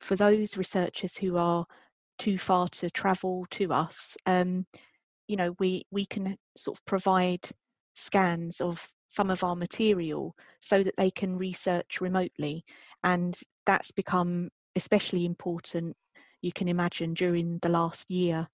[0.00, 1.64] for those researchers who are
[2.18, 4.66] too far to travel to us um,
[5.28, 7.50] you know we we can sort of provide
[7.94, 12.64] scans of some of our material so that they can research remotely.
[13.02, 15.96] And that's become especially important
[16.42, 18.48] you can imagine during the last year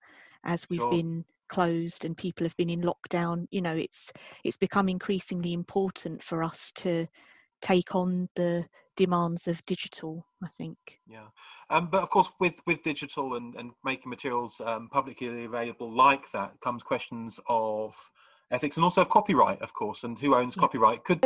[0.45, 0.91] as we've Sure.
[0.91, 4.11] been closed and people have been in lockdown you know it's
[4.43, 7.07] it's become increasingly important for us to
[7.61, 8.65] take on the
[8.97, 11.27] demands of digital i think Yeah,
[11.71, 16.31] um, but of course, with with digital and, and making materials um, publicly available like
[16.33, 17.95] that comes questions of
[18.51, 21.05] ethics and also of copyright, of course, and who owns copyright.
[21.05, 21.25] Could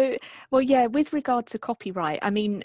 [0.50, 2.62] well yeah with regard to copyright i mean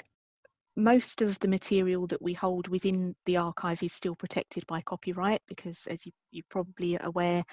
[0.75, 5.41] most of the material that we hold within the archive is still protected by copyright
[5.47, 7.43] because as you, you're probably aware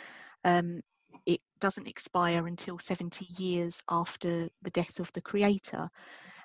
[0.44, 0.80] um,
[1.26, 5.88] it doesn't expire until 70 years after the death of the creator.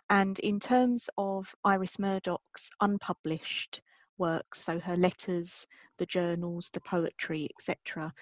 [0.10, 3.82] And in terms of iris murdoch's unpublished
[4.18, 5.66] works so her letters
[5.98, 8.14] the journals the poetry etc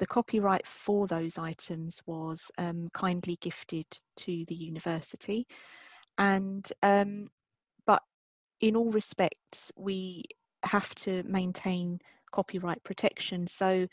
[0.00, 5.46] the copyright for those items was um, kindly gifted to the university.
[6.16, 7.28] And um,
[8.60, 10.24] in all respects we
[10.62, 11.98] have to maintain
[12.32, 13.86] copyright protection so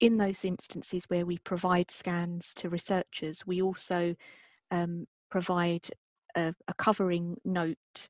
[0.00, 4.14] in those instances where we provide scans to researchers we also
[4.70, 5.88] um, provide
[6.36, 8.08] a, a covering note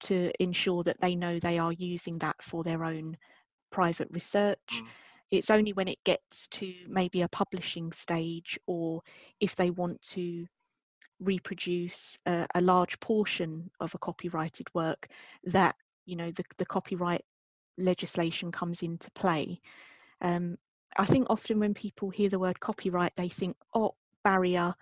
[0.00, 3.16] to ensure that they know they are using that for their own
[3.70, 4.86] private research Mm.
[5.30, 9.02] it's only when it gets to maybe a publishing stage or
[9.40, 10.46] if they want to
[11.20, 15.08] reproduce a, a large portion of a copyrighted work
[15.44, 15.74] that
[16.04, 17.24] you know the, the copyright
[17.78, 19.60] legislation comes into play.
[20.20, 20.56] Um,
[20.98, 23.94] i think often when people hear the word copyright they think oh
[24.24, 24.74] barrier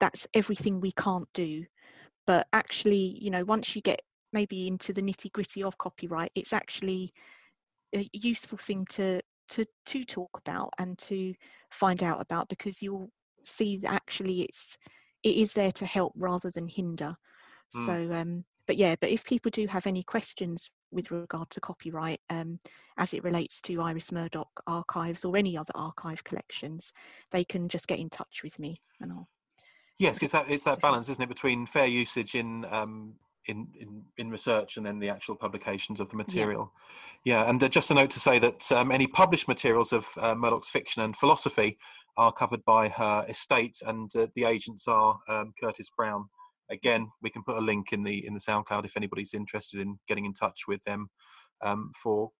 [0.00, 1.64] that's everything we can't do.
[2.26, 4.02] But actually you know once you get
[4.32, 7.12] maybe into the nitty gritty of copyright it's actually
[7.94, 11.34] a useful thing to to to talk about and to
[11.70, 13.10] find out about because you'll
[13.44, 14.76] see that actually it's
[15.22, 17.16] it is there to help rather than hinder
[17.72, 17.86] Mm.
[17.86, 22.20] so um but yeah but if people do have any questions with regard to copyright
[22.28, 22.58] um
[22.96, 26.92] as it relates to iris murdoch archives or any other archive collections
[27.30, 29.28] they can just get in touch with me and i'll
[29.98, 33.14] yes, because that it's that balance, isn't it, between fair usage in um,
[33.46, 36.72] in, in in research and then the actual publications of the material.
[37.24, 40.34] Yeah, and uh, just a note to say that um, any published materials of uh,
[40.34, 41.78] Murdoch's fiction and philosophy
[42.16, 46.28] are covered by her estate, and uh, the agents are um, Curtis Brown.
[46.70, 49.98] Again, we can put a link in the in the SoundCloud if anybody's interested in
[50.08, 51.08] getting in touch with them
[51.62, 52.30] um, for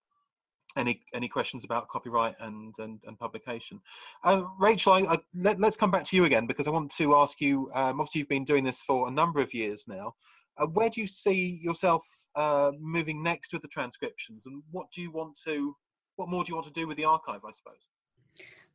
[0.76, 3.80] any any questions about copyright and and, and publication.
[4.24, 7.16] Uh, Rachel, I, I, let, us come back to you again because I want to
[7.16, 7.70] ask you.
[7.74, 10.14] Um, obviously, you've been doing this for a number of years now.
[10.60, 12.04] Uh, where do you see yourself
[12.36, 15.74] uh, moving next with the transcriptions, and what do you want to?
[16.16, 17.40] What more do you want to do with the archive?
[17.44, 17.88] I suppose.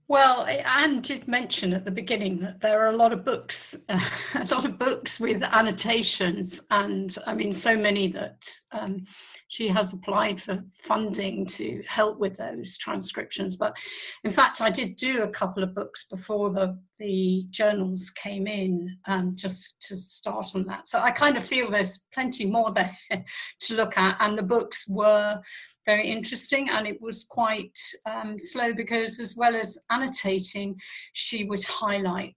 [0.07, 4.47] Well, Anne did mention at the beginning that there are a lot of books, a
[4.51, 9.05] lot of books with annotations, and I mean, so many that um,
[9.47, 13.57] she has applied for funding to help with those transcriptions.
[13.57, 13.75] But
[14.23, 18.97] in fact, I did do a couple of books before the the journals came in,
[19.07, 20.87] um, just to start on that.
[20.87, 22.95] So I kind of feel there's plenty more there
[23.61, 25.41] to look at, and the books were
[25.85, 30.75] very interesting and it was quite um, slow because as well as annotating
[31.13, 32.35] she would highlight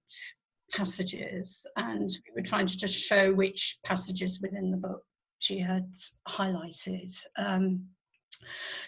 [0.72, 5.02] passages and we were trying to just show which passages within the book
[5.38, 5.90] she had
[6.28, 7.82] highlighted um,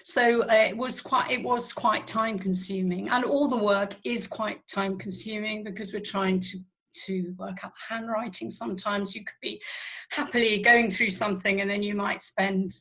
[0.04, 4.26] so uh, it was quite it was quite time consuming and all the work is
[4.26, 6.58] quite time consuming because we're trying to
[6.92, 9.14] to work out handwriting sometimes.
[9.14, 9.60] You could be
[10.10, 12.72] happily going through something and then you might spend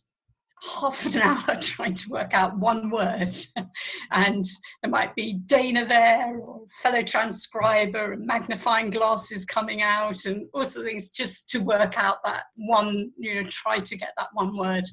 [0.62, 3.36] half an hour trying to work out one word.
[4.12, 4.46] And
[4.82, 10.66] there might be dayna there or fellow transcriber and magnifying glasses coming out and all
[10.66, 14.30] sorts of things just to work out that one you know try to get that
[14.34, 14.86] one word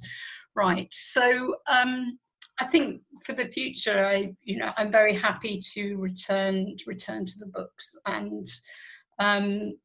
[0.54, 0.88] right.
[0.90, 2.18] So um
[2.58, 7.26] I think for the future, I, you know, I'm very happy to return to return
[7.26, 7.94] to the books.
[8.06, 8.46] And
[9.18, 9.76] um,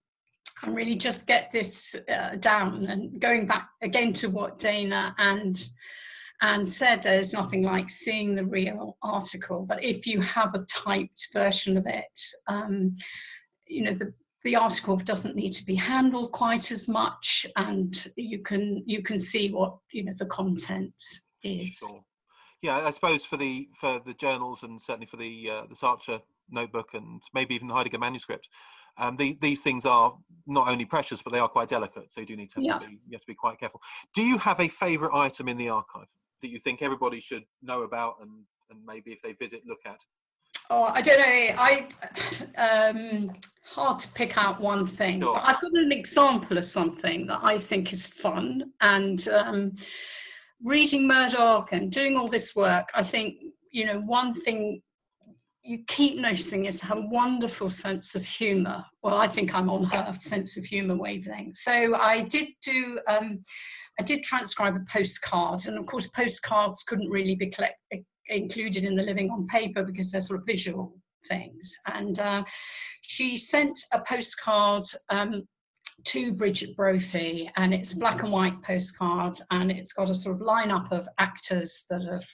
[0.63, 2.85] and really just get this uh, down.
[2.85, 5.67] And going back again to what Dayna and
[6.43, 9.63] and said, there's nothing like seeing the real article.
[9.67, 12.95] But if you have a typed version of it, um,
[13.67, 18.39] you know, the the article doesn't need to be handled quite as much, and you
[18.39, 20.93] can you can see what you know the content
[21.43, 21.77] is.
[21.77, 22.03] Sure.
[22.61, 26.21] Yeah, I suppose for the for the journals and certainly for the uh, the Sartre
[26.49, 28.47] notebook and maybe even the Heidegger manuscript,
[29.01, 30.15] um, the, these things are
[30.47, 32.11] not only precious but they are quite delicate.
[32.13, 32.77] So you do need to, Yeah.
[32.77, 33.81] be, you have to be quite careful.
[34.15, 36.07] Do you have a favourite item in the archive
[36.41, 38.31] that you think everybody should know about and
[38.69, 39.99] and maybe if they visit look at?
[40.69, 41.55] Oh, I don't know.
[41.57, 41.87] I
[42.57, 43.31] um,
[43.65, 45.33] hard to pick out one thing, Sure.
[45.33, 48.71] but I've got an example of something that I think is fun.
[48.79, 49.73] And um,
[50.63, 53.35] reading Murdoch and doing all this work, I think
[53.71, 54.81] you know one thing
[55.63, 58.83] you keep noticing is her wonderful sense of humour.
[59.03, 61.57] Well, I think I'm on her sense of humour wavelength.
[61.57, 62.99] So I did do.
[63.07, 63.43] Um,
[63.99, 67.79] I did transcribe a postcard, and of course, postcards couldn't really be collect-
[68.27, 70.95] included in the living on paper because they're sort of visual
[71.27, 71.75] things.
[71.85, 72.43] And uh,
[73.01, 75.43] she sent a postcard um,
[76.05, 80.37] to Brigid Brophy, and it's a black and white postcard, and it's got a sort
[80.37, 82.25] of lineup of actors that have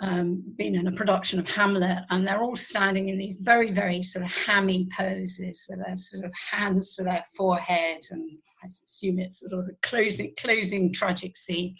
[0.00, 4.02] um, been in a production of Hamlet, and they're all standing in these very, very
[4.02, 8.30] sort of hammy poses with their sort of hands to their forehead, and
[8.62, 11.74] I assume it's sort of a closing, closing tragic scene.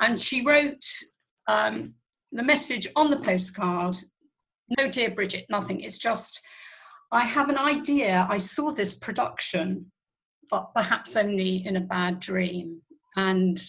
[0.00, 0.84] And she wrote
[1.48, 1.94] um,
[2.32, 3.96] the message on the postcard
[4.78, 5.80] no dear Brigid nothing.
[5.80, 6.40] It's just
[7.12, 8.26] i have an idea.
[8.30, 9.90] I saw this production
[10.50, 12.80] but perhaps only in a bad dream.
[13.16, 13.60] And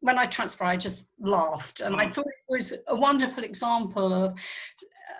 [0.00, 1.80] when i transcribed i just laughed.
[1.80, 4.38] And i thought it was a wonderful example of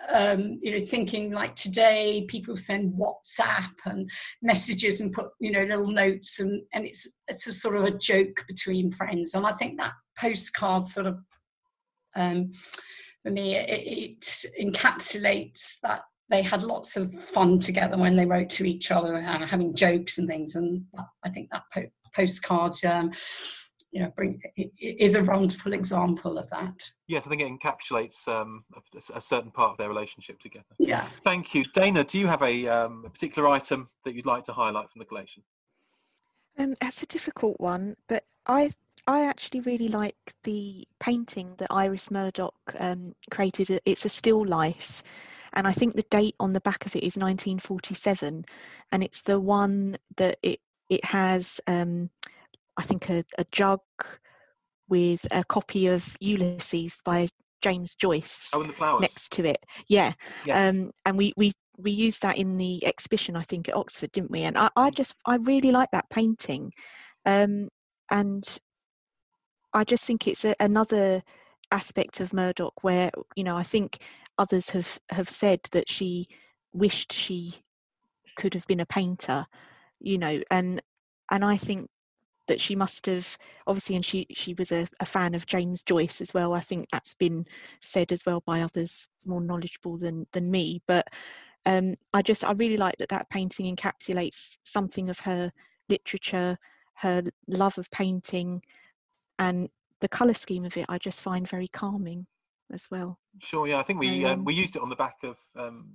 [0.09, 4.09] um, you know thinking like today people send whatsapp and
[4.41, 7.97] messages and put you know little notes and and it's it's a sort of a
[7.97, 9.33] joke between friends.
[9.35, 11.19] And i think that postcard sort of
[12.15, 12.51] um,
[13.23, 18.49] for me, it, it encapsulates that they had lots of fun together when they wrote
[18.51, 20.55] to each other, uh, having jokes and things.
[20.55, 20.83] And
[21.23, 23.11] I think that po- postcard, um,
[23.91, 26.89] you know, bring it, it is a wonderful example of that.
[27.07, 30.65] Yes, I think it encapsulates um, a, a certain part of their relationship together.
[30.79, 31.07] Yeah.
[31.23, 32.07] Thank you, Dayna.
[32.07, 35.05] Do you have a, um, a particular item that you'd like to highlight from the
[35.05, 35.43] collection?
[36.57, 38.71] Um, that's a difficult one, but I
[39.07, 43.79] I actually really like the painting that Iris Murdoch um, created.
[43.85, 45.01] It's a still life,
[45.53, 48.45] and I think the date on the back of it is 1947,
[48.91, 51.59] and it's the one that it it has.
[51.67, 52.09] Um,
[52.81, 53.81] I think a, a jug
[54.89, 57.27] with a copy of Ulysses by
[57.61, 59.01] James Joyce Oh, and the flowers.
[59.03, 59.63] next to it.
[59.87, 60.13] Yeah,
[60.47, 60.69] Yes.
[60.69, 64.31] um, and we we we used that in the exhibition I think at Oxford, didn't
[64.31, 64.41] we?
[64.41, 64.95] And I, I Mm.
[64.95, 66.71] just I really like that painting,
[67.23, 67.69] um,
[68.09, 68.43] and
[69.73, 71.21] I just think it's a, another
[71.71, 73.99] aspect of Murdoch where you know I think
[74.39, 76.27] others have have said that she
[76.73, 77.61] wished she
[78.35, 79.45] could have been a painter,
[79.99, 80.81] you know, and
[81.29, 81.90] and I think
[82.51, 86.19] that she must have obviously and she she was a, a fan of James Joyce
[86.19, 86.53] as well.
[86.53, 87.45] I think that's been
[87.79, 91.07] said as well by others more knowledgeable than than me, but
[91.65, 95.53] um, I just I really like that that painting encapsulates something of her
[95.87, 96.57] literature,
[96.95, 98.61] her love of painting,
[99.39, 99.69] and
[100.01, 100.87] the color scheme of it.
[100.89, 102.27] I just find very calming
[102.73, 103.17] as well.
[103.39, 103.79] Sure, yeah.
[103.79, 105.87] I think we um, Um, we used it on the back of um,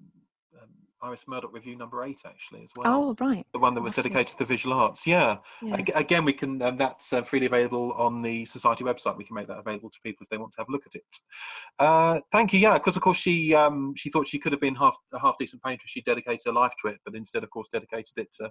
[0.59, 0.71] um,
[1.03, 3.15] Iris Murdoch Review number eight, actually, as well.
[3.21, 4.11] Oh right, The one that was lovely.
[4.11, 5.07] dedicated to the visual arts.
[5.07, 5.37] Yeah.
[5.63, 5.75] yeah.
[5.77, 6.61] Ag- Again, we can.
[6.63, 9.17] Um, that's uh, freely available on the society website.
[9.17, 10.95] We can make that available to people if they want to have a look at
[10.95, 11.05] it.
[11.79, 12.61] Uh, thank you.
[12.61, 15.37] Yeah, because of course she um, she thought she could have been half a half
[15.39, 18.33] decent painter if she dedicated her life to it, but instead, of course, dedicated it
[18.35, 18.51] to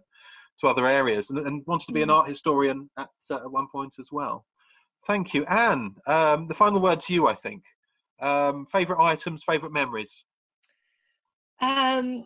[0.60, 2.14] to other areas and, and wanted to be an Mm.
[2.14, 4.46] art historian at uh, at one point as well.
[5.08, 5.96] Thank you, Anne.
[6.08, 7.64] Um, the final word to you, I think.
[8.22, 10.26] Um, favorite items, favorite memories.
[11.62, 12.26] Um,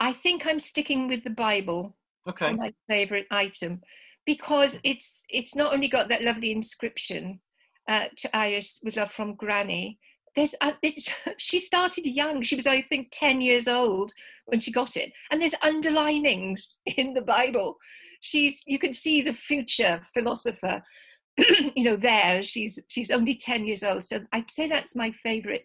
[0.00, 2.54] I think I'm sticking with the Bible Okay.
[2.54, 3.80] my favourite item
[4.26, 7.40] because it's it's not only got that lovely inscription
[7.88, 9.98] uh, to Iris with love from Granny.
[10.34, 12.42] There's uh, it's, she started young.
[12.42, 14.12] She was I think ten years old
[14.46, 17.76] when she got it, and there's underlinings in the Bible.
[18.20, 20.82] She's you can see the future philosopher,
[21.36, 22.42] you know there.
[22.42, 25.64] She's she's only ten years old, so I'd say that's my favourite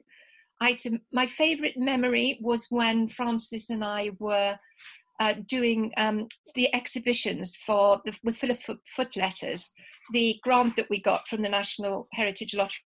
[0.62, 1.02] item.
[1.12, 4.58] My favourite memory was when Frances and I were
[5.20, 9.72] uh, doing um, the exhibitions for the with Philippa Foot, Letters.
[10.12, 12.80] The grant that we got from the National Heritage Lottery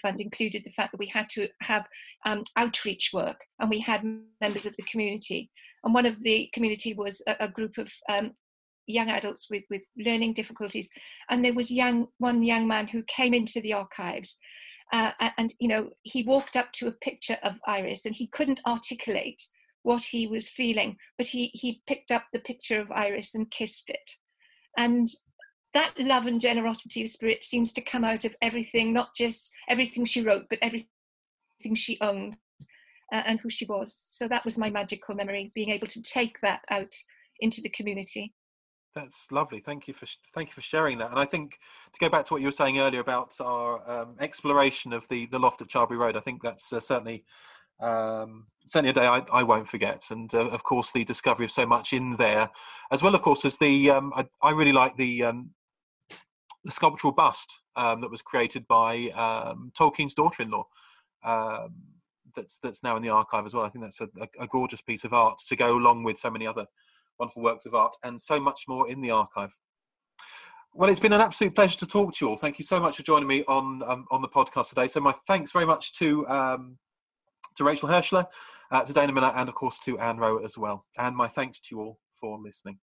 [0.00, 1.84] Fund included the fact that we had to have
[2.24, 4.04] um, outreach work, and we had
[4.40, 5.50] members of the community.
[5.84, 8.32] And one of the community was a, a group of um,
[8.86, 10.88] young adults with, with learning difficulties,
[11.28, 14.38] and there was young one young man who came into the archives.
[14.92, 18.60] Uh, and you know he walked up to a picture of iris and he couldn't
[18.64, 19.42] articulate
[19.86, 20.96] what he was feeling.
[21.16, 24.10] But he he picked up the picture of Iris and kissed it,
[24.76, 25.08] and
[25.74, 30.04] that love and generosity of spirit seems to come out of everything, not just everything
[30.04, 32.36] she wrote, but everything she owned
[33.12, 34.02] uh, and who she was.
[34.10, 36.92] So that was my magical memory, being able to take that out
[37.40, 38.34] into the community.
[38.96, 39.60] That's lovely.
[39.60, 41.10] Thank you for thank you for sharing that.
[41.10, 41.58] And I think
[41.92, 45.26] to go back to what you were saying earlier about our um, exploration of the
[45.26, 47.22] the loft at Charlbury Road, I think that's uh, certainly
[47.78, 50.04] um, certainly a day I, I won't forget.
[50.10, 52.48] And uh, of course, the discovery of so much in there,
[52.90, 55.50] as well, of course, as the um, I, I, really like the um,
[56.64, 60.66] the sculptural bust um, that was created by um, Tolkien's daughter-in-law.
[62.34, 63.64] That's that's now in the archive as well.
[63.64, 64.08] I think that's a,
[64.40, 66.66] a gorgeous piece of art to go along with so many other
[67.18, 69.52] wonderful works of art, and so much more in the archive.
[70.74, 72.36] Well, it's been an absolute pleasure to talk to you all.
[72.36, 74.88] Thank you so much for joining me on um, on the podcast today.
[74.88, 76.76] So my thanks very much to um,
[77.56, 78.26] to Rachel Hirschler,
[78.70, 80.84] uh, to Dayna Miller, and of course to Anne Rowe as well.
[80.98, 82.78] And my thanks to you all for listening.